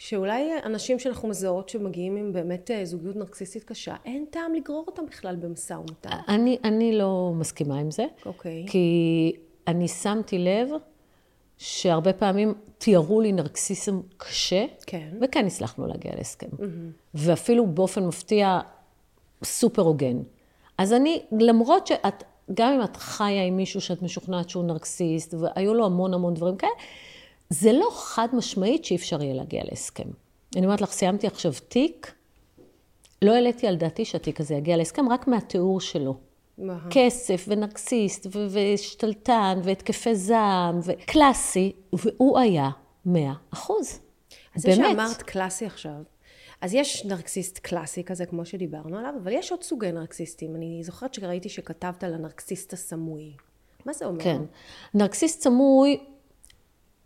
[0.00, 5.06] שאולי אנשים שאנחנו מזהות שמגיעים עם באמת אה, זוגיות נרקסיסטית קשה, אין טעם לגרור אותם
[5.06, 6.16] בכלל במשא ומתן.
[6.28, 8.06] אני, אני לא מסכימה עם זה.
[8.26, 8.66] אוקיי.
[8.68, 9.32] כי
[9.66, 10.68] אני שמתי לב
[11.58, 15.08] שהרבה פעמים תיארו לי נרקסיסם קשה, כן.
[15.20, 16.48] וכן הצלחנו להגיע להסכם.
[17.14, 18.60] ואפילו באופן מפתיע
[19.44, 20.18] סופר הוגן.
[20.78, 25.74] אז אני, למרות שאת, גם אם את חיה עם מישהו שאת משוכנעת שהוא נרקסיסט, והיו
[25.74, 26.72] לו המון המון דברים כאלה,
[27.50, 30.08] זה לא חד משמעית שאי אפשר יהיה להגיע להסכם.
[30.56, 32.12] אני אומרת לך, סיימתי עכשיו תיק,
[33.22, 36.16] לא העליתי על דעתי שהתיק הזה יגיע להסכם, רק מהתיאור שלו.
[36.90, 42.70] כסף ונרקסיסט ו- ושתלטן והתקפי זעם וקלאסי, והוא היה
[43.06, 44.00] מאה אחוז.
[44.56, 44.86] אז זה באמת.
[44.90, 46.02] שאמרת קלאסי עכשיו,
[46.60, 50.56] אז יש נרקסיסט קלאסי כזה, כמו שדיברנו עליו, אבל יש עוד סוגי נרקסיסטים.
[50.56, 53.32] אני זוכרת שראיתי שכתבת על הנרקסיסט הסמוי.
[53.86, 54.24] מה זה אומר?
[54.24, 54.42] כן.
[54.94, 56.00] נרקסיסט סמוי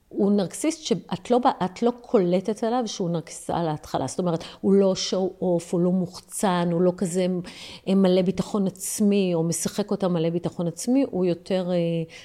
[0.08, 1.40] הוא נרקסיסט שאת לא,
[1.82, 4.06] לא קולטת עליו שהוא נרקסיסט על ההתחלה.
[4.06, 7.26] זאת אומרת, הוא לא show off, הוא לא מוחצן, הוא לא כזה
[7.88, 11.76] מלא ביטחון עצמי, או משחק אותה מלא ביטחון עצמי, הוא יותר אה,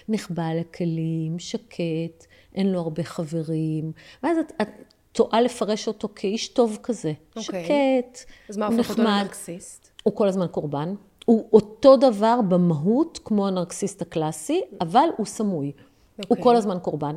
[0.10, 3.92] נחבא לכלים, שקט, אין לו הרבה חברים.
[4.24, 4.70] ואז את, את
[5.12, 7.14] טועה לפרש אותו כאיש טוב כזה.
[7.36, 7.66] אוקיי.
[7.66, 9.02] שקט, אז מה הופך אותו.
[9.02, 9.90] לנרקסיסט?
[10.04, 10.94] הוא כל הזמן קורבן.
[11.26, 15.66] הוא אותו דבר במהות כמו הנרקסיסט הקלאסי, אבל הוא סמוי.
[15.68, 16.44] הוא אוקיי.
[16.44, 17.16] כל הזמן קורבן.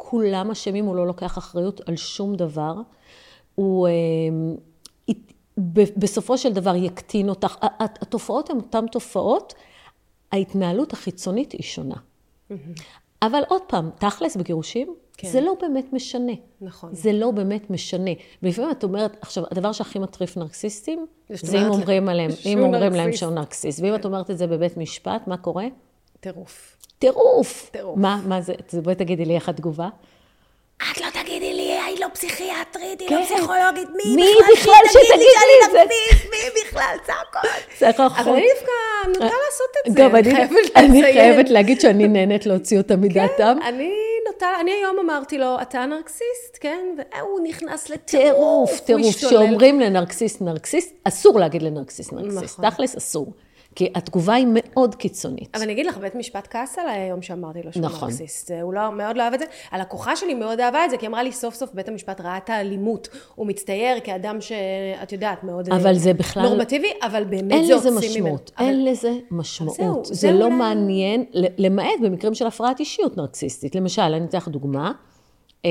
[0.00, 2.74] כולם אשמים, הוא לא לוקח אחריות על שום דבר.
[3.54, 3.92] הוא אה,
[5.96, 7.56] בסופו של דבר יקטין אותך.
[7.78, 9.54] התופעות הן אותן תופעות,
[10.32, 11.94] ההתנהלות החיצונית היא שונה.
[13.22, 15.28] אבל עוד פעם, תכלס בגירושים, כן.
[15.28, 16.32] זה לא באמת משנה.
[16.60, 16.94] נכון.
[16.94, 18.10] זה לא באמת משנה.
[18.42, 23.12] ולפעמים את אומרת, עכשיו, הדבר שהכי מטריף נרקסיסטים, זה אם אומרים עליהם, אם אומרים להם.
[23.12, 23.80] שהוא נרקסיסט.
[23.82, 25.66] ואם את אומרת את זה בבית משפט, מה קורה?
[26.20, 26.76] טירוף.
[26.98, 27.70] טירוף.
[27.72, 27.98] טירוף.
[27.98, 28.52] מה, מה זה?
[28.82, 29.88] בואי תגידי לי איך התגובה.
[30.92, 33.14] את לא תגידי לי, היא לא פסיכיאטרית, היא כן.
[33.14, 35.78] לא פסיכולוגית, מי, מי בכלל בכלל שתגיד לי את זה?
[36.30, 37.50] מי בכלל, צעקות.
[37.78, 38.18] זה רחוק.
[38.18, 40.32] אבל אני דווקא נוטה לעשות את זה, גם אני,
[40.76, 41.02] אני.
[41.02, 43.58] חייבת להגיד שאני נהנית להוציא אותה מדעתם.
[43.68, 43.94] אני
[44.26, 46.94] נוטה, אני היום אמרתי לו, אתה נרקסיסט, כן?
[46.96, 49.14] והוא נכנס לטירוף, טירוף, הוא טירוף.
[49.14, 49.30] השתולל.
[49.30, 52.58] שאומרים לנרקסיסט נרקסיסט, אסור להגיד לנרקסיסט נרקסיסט.
[52.58, 52.70] נכון.
[52.70, 53.32] תכלס אסור.
[53.78, 55.48] כי התגובה היא מאוד קיצונית.
[55.54, 58.08] אבל אני אגיד לך, בית משפט כעס עליי היום שאמרתי לו שהוא נכון.
[58.08, 58.50] נרקסיסט.
[58.62, 59.44] הוא לא, מאוד לא אהב את זה.
[59.70, 62.50] הלקוחה שלי מאוד אהבה את זה, כי אמרה לי, סוף סוף בית המשפט ראה את
[62.50, 63.08] האלימות.
[63.34, 67.88] הוא מצטייר כאדם שאת יודעת, מאוד אבל זה בכלל- נורמטיבי, אבל באמת אין זה לזה
[67.88, 68.24] הוציא ממנו.
[68.24, 69.76] משמעות, אבל- אין לזה משמעות.
[69.76, 71.24] זהו, זה זה לא אולי- מעניין,
[71.58, 73.74] למעט במקרים של הפרעת אישיות נרקסיסטית.
[73.74, 74.92] למשל, אני אתן לך דוגמה,
[75.64, 75.70] אה,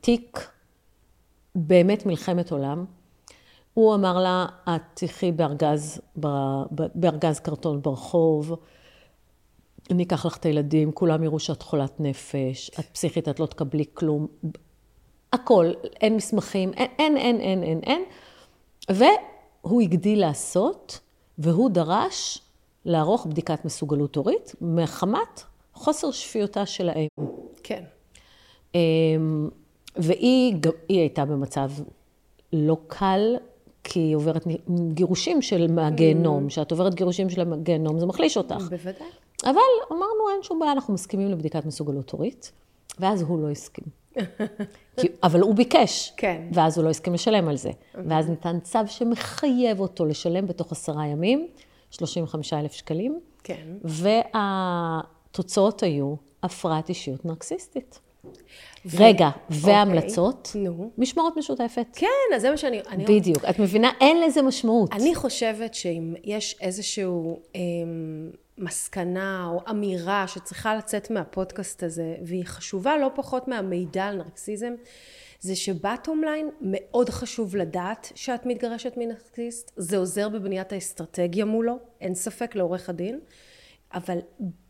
[0.00, 0.48] תיק
[1.54, 2.84] באמת מלחמת עולם.
[3.78, 6.00] הוא אמר לה, את תחי בארגז,
[6.94, 8.54] בארגז קרטון ברחוב,
[9.90, 13.84] אני אקח לך את הילדים, כולם יראו שאת חולת נפש, את פסיכית, את לא תקבלי
[13.94, 14.26] כלום.
[15.32, 18.04] הכל, אין מסמכים, אין, אין, אין, אין, אין, אין.
[18.90, 21.00] והוא הגדיל לעשות,
[21.38, 22.38] והוא דרש
[22.84, 25.42] לערוך בדיקת מסוגלות הורית מחמת
[25.74, 27.08] חוסר שפיותה של האם.
[27.62, 27.84] כן.
[28.74, 29.48] אמ,
[29.96, 31.70] והיא גם- הייתה במצב
[32.52, 33.36] לא קל,
[33.84, 34.46] כי היא עוברת
[34.88, 36.48] גירושים של מהגיהנום.
[36.48, 38.60] כשאת עוברת גירושים של הגיהנום, זה מחליש אותך.
[38.70, 39.08] בוודאי.
[39.44, 39.60] אבל
[39.92, 42.52] אמרנו, אין שום בעיה, אנחנו מסכימים לבדיקת מסוגלות הורית,
[42.98, 43.84] ואז הוא לא הסכים.
[45.00, 46.42] כי, אבל הוא ביקש, כן.
[46.52, 47.70] ואז הוא לא הסכים לשלם על זה.
[47.94, 51.46] ואז ניתן צו שמחייב אותו לשלם בתוך עשרה ימים,
[51.90, 53.66] 35 אלף שקלים, כן.
[55.34, 58.00] והתוצאות היו הפרעת אישיות נרקסיסטית.
[58.98, 60.52] רגע, והמלצות?
[60.54, 60.90] נו.
[60.98, 61.86] משמורת משותפת.
[61.92, 62.80] כן, אז זה מה שאני...
[62.88, 63.44] אני, בדיוק.
[63.44, 63.90] את מבינה?
[64.00, 64.92] אין לזה משמעות.
[64.92, 67.60] אני חושבת שאם יש איזשהו אה,
[68.58, 74.72] מסקנה או אמירה שצריכה לצאת מהפודקאסט הזה, והיא חשובה לא פחות מהמידע על נרקסיזם,
[75.40, 82.14] זה שבטום ליין מאוד חשוב לדעת שאת מתגרשת מנרקסיסט, זה עוזר בבניית האסטרטגיה מולו, אין
[82.14, 83.20] ספק לעורך הדין,
[83.94, 84.18] אבל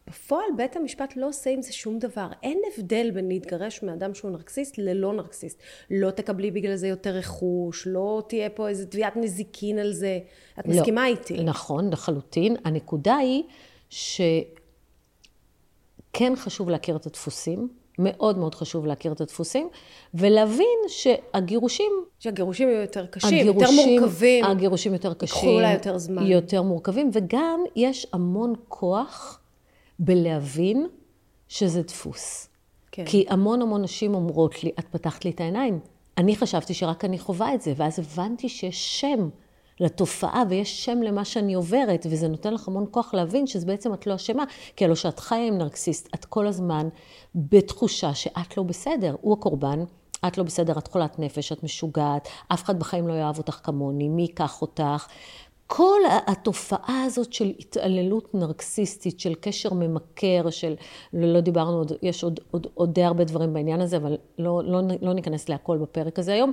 [0.08, 2.26] בפועל בית המשפט לא עושה עם זה שום דבר.
[2.42, 5.58] אין הבדל בין להתגרש מאדם שהוא נרקסיסט ללא נרקסיסט.
[5.90, 10.18] לא תקבלי בגלל זה יותר רכוש, לא תהיה פה איזה תביעת נזיקין על זה.
[10.58, 11.44] את לא, מסכימה איתי?
[11.44, 12.56] נכון, לחלוטין.
[12.64, 13.42] הנקודה היא
[13.90, 14.46] שכן
[16.36, 17.68] חשוב להכיר את הדפוסים,
[17.98, 19.68] מאוד מאוד חשוב להכיר את הדפוסים,
[20.14, 21.92] ולהבין שהגירושים...
[22.18, 24.44] שהגירושים יהיו יותר קשים, יותר מורכבים.
[24.44, 25.38] הגירושים יותר קשים.
[25.38, 26.26] ייקחו אולי יותר זמן.
[26.26, 29.40] יותר מורכבים, וגם יש המון כוח
[29.98, 30.86] בלהבין
[31.48, 32.48] שזה דפוס.
[32.92, 33.04] כן.
[33.04, 35.80] כי המון המון נשים אומרות לי, את פתחת לי את העיניים.
[36.18, 39.28] אני חשבתי שרק אני חווה את זה, ואז הבנתי שיש שם
[39.80, 44.06] לתופעה ויש שם למה שאני עוברת, וזה נותן לך המון כוח להבין שזה בעצם את
[44.06, 44.44] לא אשמה.
[44.76, 46.88] כי הלוא שאת חיה עם נרקסיסט, את כל הזמן
[47.34, 49.16] בתחושה שאת לא בסדר.
[49.20, 49.84] הוא הקורבן,
[50.26, 54.08] את לא בסדר, את חולת נפש, את משוגעת, אף אחד בחיים לא יאהב אותך כמוני,
[54.08, 55.06] מי ייקח אותך?
[55.70, 60.74] כל התופעה הזאת של התעללות נרקסיסטית, של קשר ממכר, של,
[61.12, 64.80] לא, לא דיברנו יש עוד, עוד, עוד די הרבה דברים בעניין הזה, אבל לא, לא,
[65.00, 66.52] לא ניכנס להכל בפרק הזה היום.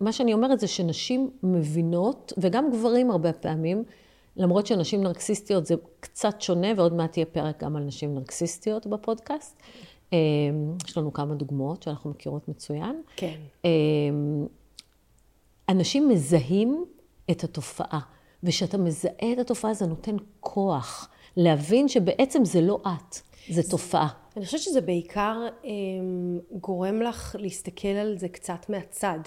[0.00, 3.84] מה שאני אומרת זה שנשים מבינות, וגם גברים הרבה פעמים,
[4.36, 9.62] למרות שנשים נרקסיסטיות זה קצת שונה, ועוד מעט יהיה פרק גם על נשים נרקסיסטיות בפודקאסט.
[10.12, 10.18] אה,
[10.86, 13.02] יש לנו כמה דוגמאות שאנחנו מכירות מצוין.
[13.16, 13.36] כן.
[13.64, 13.70] אה,
[15.68, 16.84] אנשים מזהים
[17.30, 18.15] את התופעה.
[18.42, 24.08] וכשאתה מזהה את התופעה זה נותן כוח להבין שבעצם זה לא את, זה תופעה.
[24.36, 25.70] אני חושבת שזה בעיקר אה,
[26.60, 29.18] גורם לך להסתכל על זה קצת מהצד.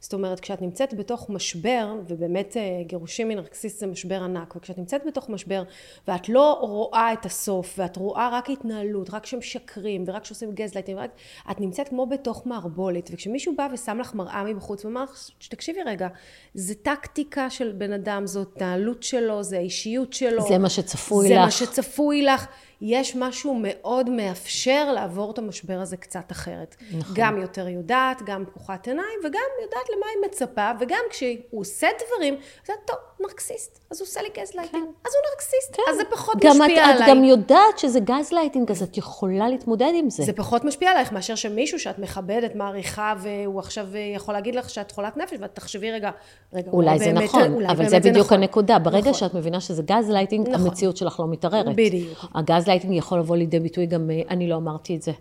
[0.00, 5.06] זאת אומרת, כשאת נמצאת בתוך משבר, ובאמת אה, גירושים מנרקסיסט זה משבר ענק, וכשאת נמצאת
[5.06, 5.62] בתוך משבר,
[6.08, 11.10] ואת לא רואה את הסוף, ואת רואה רק התנהלות, רק שמשקרים, ורק שעושים גזלייטים, ורק...
[11.50, 16.08] את נמצאת כמו בתוך מערבולת, וכשמישהו בא ושם לך מראה מבחוץ, ואומר לך, תקשיבי רגע,
[16.54, 20.42] זה טקטיקה של בן אדם, זו התנהלות שלו, זה האישיות שלו.
[20.48, 21.40] זה מה שצפוי זה לך.
[21.40, 22.46] זה מה שצפוי לך.
[22.80, 26.76] יש משהו מאוד מאפשר לעבור את המשבר הזה קצת אחרת.
[26.92, 27.14] נכון.
[27.18, 32.36] גם יותר יודעת, גם פקוחת עיניים, וגם יודעת למה היא מצפה, וגם כשהוא עושה דברים,
[32.66, 34.90] זה טוב, נרקסיסט, אז הוא עושה לי גזלייטינג, כן.
[35.04, 35.82] אז הוא נרקסיסט, כן.
[35.90, 37.12] אז זה פחות גם משפיע את, עליי.
[37.12, 40.22] את גם יודעת שזה גז לייטינג, אז את יכולה להתמודד עם זה.
[40.22, 44.90] זה פחות משפיע עלייך מאשר שמישהו שאת מכבדת, מעריכה, והוא עכשיו יכול להגיד לך שאת
[44.92, 46.10] חולת נפש, ואת תחשבי רגע,
[46.52, 48.38] רגע, אולי זה באמת- נכון, אולי אבל זה בדיוק נכון.
[48.38, 48.78] הנקודה.
[48.78, 49.14] ברגע נכון.
[49.14, 50.66] שאת מבינה שזה גז לייטינג, נכון.
[50.66, 51.76] המציאות שלך לא מתערערת.
[51.76, 52.18] בדיוק.
[52.34, 55.12] הגז לייטינג יכול לבוא לידי ביטוי גם, אה, אני לא אמרתי את זה.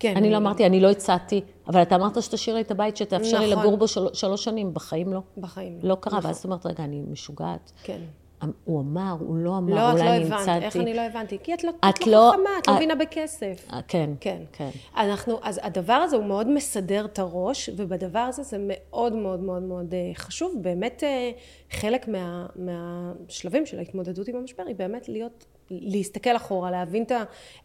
[0.00, 3.40] כן, אני לא אמרתי, אני לא הצעתי, אבל אתה אמרת שתשאיר לי את הבית, שתאפשר
[3.40, 3.64] לי נכון.
[3.64, 5.20] לגור בו של- שלוש שנים, בחיים לא.
[5.38, 5.78] בחיים.
[5.82, 6.26] לא קרה, נכון.
[6.28, 7.72] ואז את אומרת, רגע, אני משוגעת.
[7.82, 8.00] כן.
[8.64, 10.32] הוא אמר, הוא לא אמר, לא, את אולי לא הבנת.
[10.40, 10.64] המצאתי.
[10.64, 11.38] איך אני לא הבנתי?
[11.42, 13.66] כי את לא, את את לא לא- חכמה, את לא את- מבינה בכסף.
[13.72, 14.42] אה, כן, כן.
[14.52, 14.70] כן.
[14.96, 19.62] אנחנו, אז הדבר הזה הוא מאוד מסדר את הראש, ובדבר הזה זה מאוד מאוד מאוד
[19.62, 20.54] מאוד אה, חשוב.
[20.62, 21.30] באמת אה,
[21.72, 27.12] חלק מה, מהשלבים של ההתמודדות עם המשבר היא באמת להיות, להסתכל אחורה, להבין את,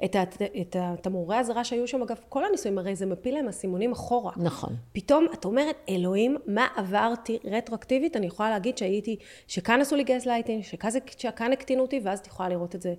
[0.06, 0.24] את, ה-
[0.62, 2.02] את התמרורי האזהרה שהיו שם.
[2.02, 4.32] אגב, כל הניסויים, הרי זה מפיל להם אסימונים אחורה.
[4.38, 4.76] נכון.
[4.94, 8.18] פתאום את אומרת, אלוהים, מה עברתי רטרואקטיבית?
[8.18, 9.16] אני יכולה להגיד שהייתי,
[9.48, 12.94] שכאן עשו לי גז לייטינג, שכאן, שכאן הקטינו אותי, ואז את יכולה לראות את זה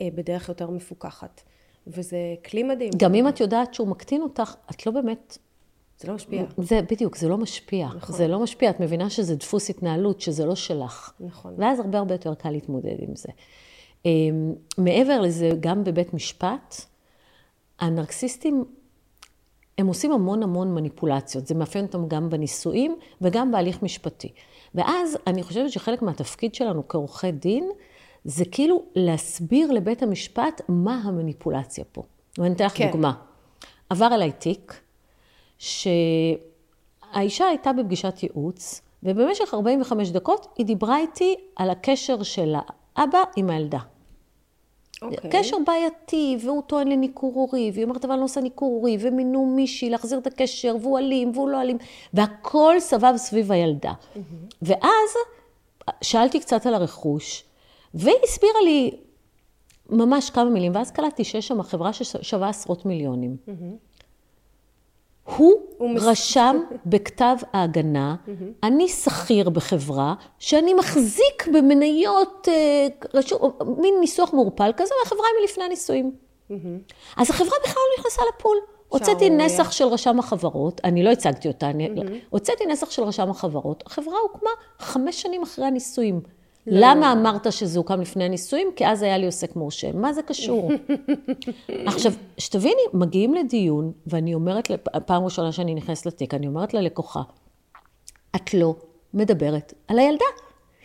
[0.00, 1.42] אה, בדרך יותר מפוקחת.
[1.86, 2.18] וזה
[2.50, 2.90] כלי מדהים.
[2.96, 5.38] גם אם את יודעת שהוא מקטין אותך, את לא באמת...
[5.98, 6.42] זה לא משפיע.
[6.58, 7.88] זה בדיוק, זה לא משפיע.
[7.96, 8.16] נכון.
[8.16, 11.12] זה לא משפיע, את מבינה שזה דפוס התנהלות, שזה לא שלך.
[11.20, 11.54] נכון.
[11.58, 13.28] ואז הרבה הרבה יותר קל להתמודד עם זה.
[14.06, 16.74] אמ, מעבר לזה, גם בבית משפט,
[17.80, 18.64] הנרקסיסטים,
[19.78, 21.46] הם עושים המון המון מניפולציות.
[21.46, 24.32] זה מאפיין אותם גם בנישואים וגם בהליך משפטי.
[24.74, 27.70] ואז אני חושבת שחלק מהתפקיד שלנו כעורכי דין,
[28.24, 32.02] זה כאילו להסביר לבית המשפט מה המניפולציה פה.
[32.38, 32.90] ואני אתן לך כן.
[32.92, 33.12] דוגמה.
[33.90, 34.80] עבר אליי תיק,
[35.58, 42.54] שהאישה הייתה בפגישת ייעוץ, ובמשך 45 דקות היא דיברה איתי על הקשר של
[42.96, 43.78] האבא עם הילדה.
[45.02, 45.30] אוקיי.
[45.30, 49.46] קשר בעייתי, והוא טוען לניכור הורי, והיא אומרת, אבל אני לא עושה ניכור הורי, ומינו
[49.46, 51.78] מישהי להחזיר את הקשר, והוא אלים, והוא לא אלים,
[52.14, 53.92] והכל סבב סביב הילדה.
[54.62, 55.10] ואז
[56.02, 57.44] שאלתי קצת על הרכוש,
[57.94, 58.90] והיא הסבירה לי
[59.90, 63.36] ממש כמה מילים, ואז קלטתי שיש שם חברה ששווה עשרות מיליונים.
[65.36, 68.14] הוא הוא רשם בכתב ההגנה,
[68.62, 75.64] אני שכיר בחברה, שאני מחזיק במניות, אה, רשום, מין ניסוח מעורפל כזה, והחברה היא מלפני
[75.64, 76.12] הנישואים.
[77.16, 78.56] אז החברה בכלל לא נכנסה לפול.
[78.88, 79.30] הוצאתי.
[79.30, 81.88] נסח של רשם החברות, אני לא הצגתי אותה, אני,
[82.30, 86.20] הוצאתי נסח של רשם החברות, החברה הוקמה חמש שנים אחרי הנישואים.
[86.66, 88.68] למה אמרת שזה הוקם לפני הנישואים?
[88.76, 89.92] כי אז היה לי עוסק מורשה.
[89.92, 90.70] מה זה קשור?
[91.86, 94.70] עכשיו, שתביני, מגיעים לדיון, ואני אומרת,
[95.06, 97.22] פעם ראשונה שאני נכנסת לתיק, אני אומרת ללקוחה,
[98.36, 98.74] את לא
[99.14, 100.24] מדברת על הילדה.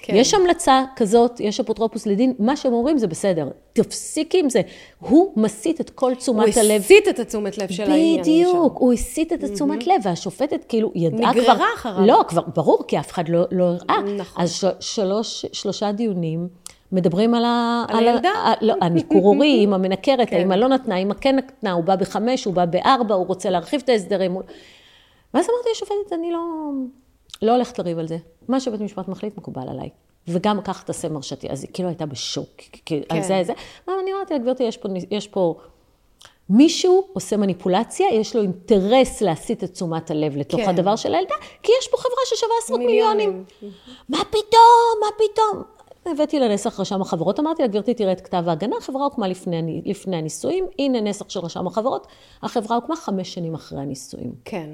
[0.07, 0.15] כן.
[0.15, 3.47] יש המלצה כזאת, יש אפוטרופוס לדין, מה שהם אומרים זה בסדר.
[3.73, 4.61] תפסיקי עם זה.
[4.99, 6.81] הוא מסיט את כל הוא תשומת הלב.
[6.81, 8.19] הסיט את התשומת לב של העניין.
[8.21, 8.77] בדיוק.
[8.79, 11.41] הוא הסיט את התשומת לב, והשופטת כאילו ידעה כבר...
[11.41, 12.05] נגררה אחריו.
[12.05, 14.01] לא, כבר ברור, כי אף אחד לא לא הראה.
[14.17, 14.43] נכון.
[14.43, 14.65] אז ש-
[14.95, 16.47] שלוש, שלושה דיונים
[16.91, 17.85] מדברים על ה...
[17.87, 18.29] על הילדה.
[18.29, 20.35] ה- לא, הניכור הורי, עם המנקרת, כן.
[20.37, 23.81] האמא לא נתנה, האמא כן נתנה, הוא בא בחמש, הוא בא בארבע, הוא רוצה להרחיב
[23.83, 24.31] את ההסדרים.
[24.33, 24.41] הוא-
[25.33, 26.39] ואז אמרתי לשופטת, אני לא,
[27.41, 28.17] לא הולכת לריב על זה.
[28.47, 29.89] מה שבית משפט מחליט מקובל עליי.
[30.27, 31.49] וגם כך תעשה מרשתי.
[31.49, 32.49] אז היא כאילו הייתה בשוק,
[32.85, 32.99] כן.
[33.09, 33.53] על זה, זה.
[33.87, 35.55] אבל אני אמרתי לה, גברתי, יש פה, יש פה...
[36.49, 40.69] מישהו עושה מניפולציה, יש לו אינטרס להסיט את תשומת הלב לתוך כן.
[40.69, 43.29] הדבר של הילדה, כי יש פה חברה ששווה עשרות מיליונים.
[43.29, 43.43] מיליונים.
[44.09, 45.63] מה פתאום, מה פתאום?
[46.05, 49.81] הבאתי לה נסח רשם החברות, אמרתי לה, גברתי, תראה את כתב ההגנה, החברה הוקמה לפני,
[49.85, 52.07] לפני הנישואים, הנה נסח של רשם החברות,
[52.41, 54.33] החברה הוקמה חמש שנים אחרי הנישואים.
[54.45, 54.69] כן.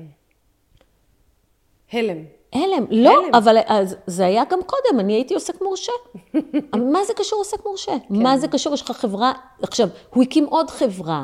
[1.91, 2.40] הלם.
[2.53, 3.35] הלם, לא, הלם.
[3.35, 5.91] אבל אז, זה היה גם קודם, אני הייתי עוסק מורשה.
[6.93, 7.91] מה זה קשור עוסק מורשה?
[7.91, 8.15] כן.
[8.15, 8.73] מה זה קשור?
[8.73, 11.23] יש לך חברה, עכשיו, הוא הקים עוד חברה,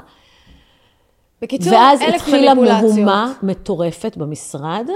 [1.41, 2.95] בקיצור, ואז אלף התחילה מניפולציות.
[2.95, 4.89] מהומה מטורפת במשרד,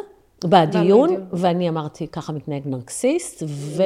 [0.45, 1.15] בדיון.
[1.33, 3.85] ואני אמרתי, ככה מתנהג נרקסיסט, ווואי,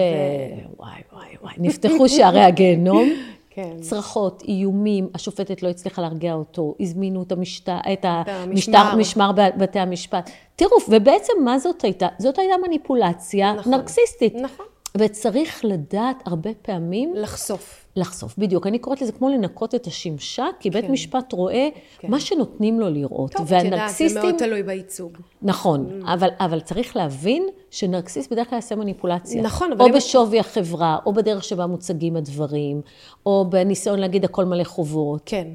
[0.79, 1.01] וואי,
[1.41, 3.09] וואי, נפתחו שערי הגיהנום.
[3.55, 3.77] כן.
[3.81, 8.77] צרחות, איומים, השופטת לא הצליחה להרגיע אותו, הזמינו את המשטר, את המשמר.
[8.79, 10.29] המשטר, משמר בתי המשפט.
[10.55, 12.07] תראו, ובעצם מה זאת הייתה?
[12.17, 13.73] זאת הייתה מניפולציה נכון.
[13.73, 14.35] נרקסיסטית.
[14.35, 14.65] נכון.
[14.97, 17.84] וצריך לדעת הרבה פעמים לחשוף.
[17.95, 18.67] לחשוף, בדיוק.
[18.67, 20.91] אני קוראת לזה כמו לנקות את השמשה, כי בית כן.
[20.91, 22.11] משפט רואה כן.
[22.11, 23.31] מה שנותנים לו לראות.
[23.31, 24.21] טוב, את יודעת, זה והנרקסיסטים...
[24.21, 25.17] מאוד תלוי בייצוג.
[25.41, 29.41] נכון, אבל, אבל צריך להבין שנרקסיסט בדרך כלל יעשה מניפולציה.
[29.41, 32.81] נכון, אבל או בשווי החברה, או בדרך שבה מוצגים הדברים,
[33.25, 35.21] או בניסיון להגיד הכל מלא חובות.
[35.25, 35.47] כן.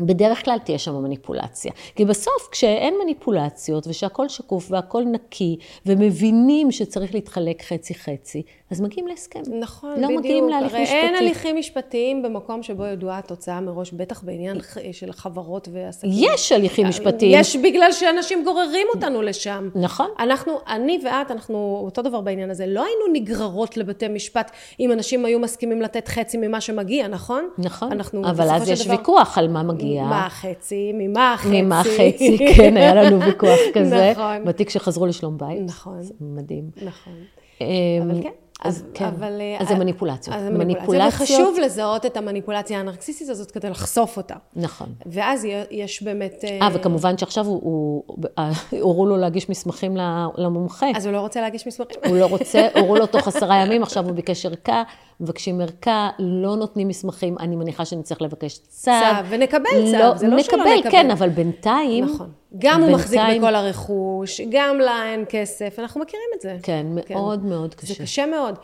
[0.00, 1.72] בדרך כלל תהיה שם מניפולציה.
[1.94, 9.40] כי בסוף, כשאין מניפולציות, ושהכול שקוף והכול נקי, ומבינים שצריך להתחלק חצי-חצי, אז מגיעים להסכם.
[9.60, 10.20] נכון, לא בדיוק.
[10.20, 10.98] מגיעים להליך הרי משפטי.
[10.98, 14.58] אין הליכים משפטיים במקום שבו ידועה התוצאה מראש, בטח בעניין
[14.92, 16.10] של חברות ועסקים.
[16.14, 17.40] יש הליכים משפטיים.
[17.40, 19.68] יש בגלל שאנשים גוררים אותנו לשם.
[19.74, 20.10] נכון.
[20.18, 22.66] אנחנו, אני ואת, אנחנו אותו דבר בעניין הזה.
[22.66, 24.50] לא היינו נגררות לבתי משפט
[24.80, 27.48] אם אנשים היו מסכימים לתת חצי ממה שמגיע, נכון?
[27.58, 29.81] נכון, אנחנו, אבל אז יש דבר, ויכוח על מה מגיע.
[30.08, 31.62] מה החצי, ממה החצי.
[31.62, 34.10] ממה חצי, כן, היה לנו ויכוח כזה.
[34.12, 34.44] נכון.
[34.44, 35.60] בתיק שחזרו לשלום בית.
[35.66, 36.02] נכון.
[36.02, 36.64] זה מדהים.
[36.84, 37.12] נכון.
[37.60, 37.66] אמ,
[38.10, 38.28] אבל כן.
[38.64, 40.36] אז כן, אבל, אה, אז זה מניפולציות.
[40.36, 41.08] אז זה מניפולציה.
[41.08, 44.34] וחשוב לזהות את המניפולציה הנרקסיסטית הזאת כדי לחשוף אותה.
[44.56, 44.86] נכון.
[45.06, 46.44] ואז יש באמת...
[46.44, 48.02] אה, וכמובן שעכשיו הוא- הוא-
[48.38, 49.96] אה, הורו לו להגיש מסמכים
[50.38, 50.86] למומחה.
[50.96, 51.96] אז הוא לא רוצה להגיש מסמכים.
[52.06, 54.82] הוא לא רוצה, הורו לו תוך עשרה ימים, עכשיו הוא ביקש ערכה,
[55.22, 58.90] מבקשים ערכה, לא נותנים מסמכים, אני מניחה שנצטרך לבקש צו.
[58.90, 58.90] צו,
[59.28, 60.90] ונקבל צו, זה לא שלא נקבל, נקבל.
[60.90, 62.04] כן, אבל בינתיים...
[62.04, 62.30] נכון.
[62.58, 66.56] גם הוא מחזיק בינתיים- בכל הרכוש, גם לה אין כסף, אנחנו מכירים את זה.
[66.62, 67.94] כן, מאוד מאוד קשה.
[67.94, 68.54] זה קשה מאוד.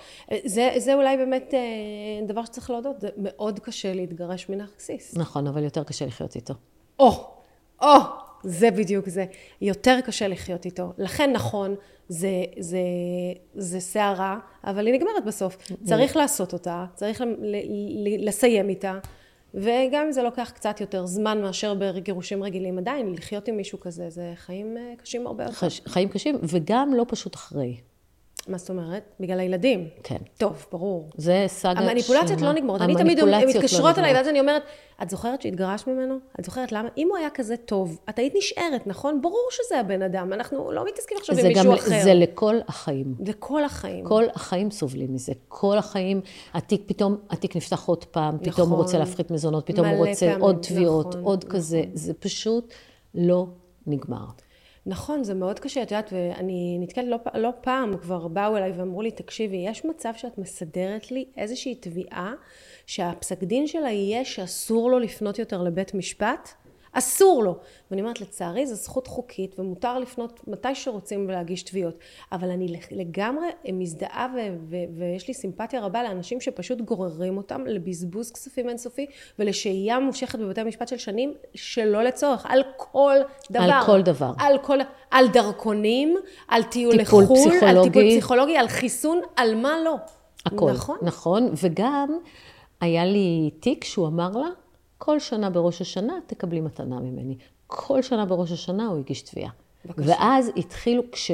[0.45, 1.59] זה, זה אולי באמת אה,
[2.27, 5.17] דבר שצריך להודות, זה מאוד קשה להתגרש מנרקסיסט.
[5.19, 6.55] נכון, אבל יותר קשה לחיות איתו.
[6.99, 7.25] או,
[7.83, 7.89] או,
[8.43, 9.25] זה בדיוק זה.
[9.61, 10.93] יותר קשה לחיות איתו.
[10.99, 11.75] לכן נכון,
[12.09, 12.79] זה, זה,
[13.55, 15.57] זה סערה, אבל היא נגמרת בסוף.
[15.85, 17.23] צריך לעשות אותה, צריך
[18.19, 18.99] לסיים איתה,
[19.55, 24.11] וגם אם זה לוקח קצת יותר זמן מאשר בגירושים רגילים, עדיין לחיות עם מישהו כזה,
[24.11, 25.69] זה חיים אה, קשים הרבה יותר.
[25.87, 27.77] חיים קשים, וגם לא פשוט אחרי.
[28.49, 29.03] מה זאת אומרת?
[29.21, 29.89] בגלל הילדים.
[30.03, 30.17] כן.
[30.39, 31.11] טוב, ברור.
[31.17, 32.53] זה סאגה המניפולציות שלמה.
[32.53, 32.81] לא נגמרות.
[32.81, 34.15] אני תמיד, המניפולציות לא מתקשרות אליי.
[34.15, 34.63] ואז אני אומרת,
[35.03, 36.19] את זוכרת שהתגרשת ממנו?
[36.41, 36.89] את זוכרת למה?
[36.97, 39.23] אם הוא היה כזה טוב, את היית נשארת, נכון?
[39.23, 40.33] ברור שזה הבן אדם.
[40.33, 42.03] אנחנו לא מתעסקים עכשיו עם מישהו גם, אחר.
[42.05, 43.15] זה לכל החיים.
[43.27, 44.05] לכל החיים.
[44.05, 45.33] כל החיים סובלים מזה.
[45.49, 46.21] כל החיים,
[46.55, 48.69] התיק פתאום, התיק נפתח עוד פעם, פתאום נכון.
[48.69, 51.83] הוא רוצה להפחית מזונות, פתאום הוא רוצה עוד תביעות, נכון, עוד כזה.
[51.95, 52.75] זה פשוט
[53.15, 53.47] לא
[53.87, 54.25] נגמר.
[54.89, 59.03] נכון, זה מאוד קשה, את יודעת, ואני נתקלת לא, לא פעם, כבר באו אליי ואמרו
[59.03, 62.35] לי, תקשיבי, יש מצב שאת מסדרת לי איזושהי תביעה
[62.87, 66.49] שהפסק דין שלה יהיה שאסור לו לפנות יותר לבית משפט?
[66.93, 67.57] אסור לו.
[67.91, 71.99] ואני אומרת, לצערי, זו זכות חוקית, ומותר לפנות מתי שרוצים ולהגיש תביעות.
[72.33, 78.33] אבל אני לגמרי מזדהה, ו- ו- ויש לי סימפתיה רבה לאנשים שפשוט גוררים אותם לבזבוז
[78.33, 79.07] כספים אינסופי,
[79.39, 83.17] ולשהייה ממושכת בבתי המשפט של שנים, שלא לצורך, על כל
[83.51, 83.63] דבר.
[83.63, 84.33] על כל דבר.
[84.39, 84.79] על כל,
[85.11, 86.17] על דרכונים,
[86.49, 87.91] על טיול טיפול לחו"ל, על פסיכולוגי.
[87.91, 89.95] טיפול פסיכולוגי, על חיסון, על מה לא.
[90.47, 90.73] הכל.
[90.73, 90.99] נכון?
[91.03, 92.19] נכון, וגם
[92.81, 94.49] היה לי תיק שהוא אמר לה,
[94.99, 97.37] כל שנה בראש השנה תקבלי מתנה ממני.
[97.67, 99.51] כל שנה בראש השנה הוא הגיש תביעה.
[99.85, 100.09] בבקשה.
[100.09, 101.31] ואז התחילו, כש,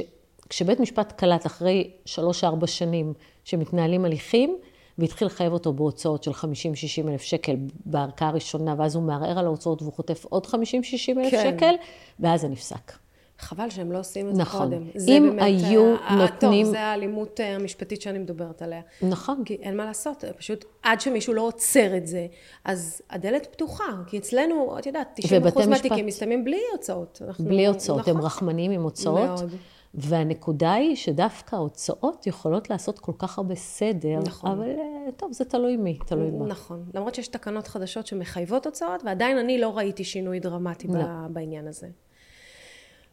[0.49, 3.12] כשבית משפט קלט אחרי שלוש-ארבע שנים
[3.45, 4.59] שמתנהלים הליכים,
[4.99, 9.83] והתחיל לחייב אותו בהוצאות של 50-60 אלף שקל בערכאה הראשונה, ואז הוא מערער על ההוצאות
[9.83, 11.55] והוא חוטף עוד 50-60 אלף כן.
[11.57, 11.75] שקל,
[12.21, 13.03] ואז זה נפסק.
[13.45, 14.64] חבל שהם לא עושים את זה נכון.
[14.64, 14.82] קודם.
[15.09, 16.64] אם באמת, היו ה- נותנים...
[16.64, 18.80] טוב, זה האלימות אה, המשפטית שאני מדברת עליה.
[19.03, 19.42] נכון.
[19.45, 22.26] כי אין מה לעשות, פשוט עד שמישהו לא עוצר את זה,
[22.64, 23.84] אז הדלת פתוחה.
[24.07, 25.20] כי אצלנו, את יודעת,
[25.57, 26.07] 90% מהתיקים.
[26.07, 27.22] מסתיימים בלי הוצאות.
[27.26, 27.45] אנחנו...
[27.45, 28.16] בלי הוצאות, נכון.
[28.16, 29.18] הם רחמנים עם הוצאות.
[29.18, 29.51] מאוד.
[29.95, 34.51] והנקודה היא שדווקא ההוצאות יכולות לעשות כל כך הרבה סדר, נכון.
[34.51, 34.70] אבל
[35.16, 36.47] טוב, זה תלוי מי, תלוי מה.
[36.47, 36.84] נכון.
[36.95, 41.05] למרות שיש תקנות חדשות שמחייבות הוצאות, ועדיין אני לא ראיתי שינוי דרמטי לא.
[41.30, 41.86] בעניין הזה.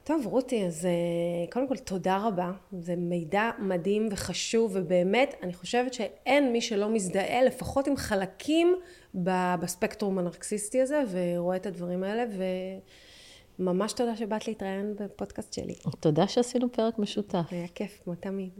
[0.03, 2.51] טוב, רותי, אז אה, קודם כל תודה רבה.
[2.71, 8.75] זה מידע מדהים וחשוב, ובאמת, אני חושבת שאין מי שלא מזדהה, לפחות עם חלקים
[9.15, 12.25] בספקטרום הנרקסיסטי הזה, ורואה את הדברים האלה,
[13.59, 15.75] וממש תודה שבאת להתראיין בפודקאסט שלי.
[15.99, 17.45] תודה שעשינו פרק משותף.
[17.51, 18.51] היה כיף, כמו תמיד.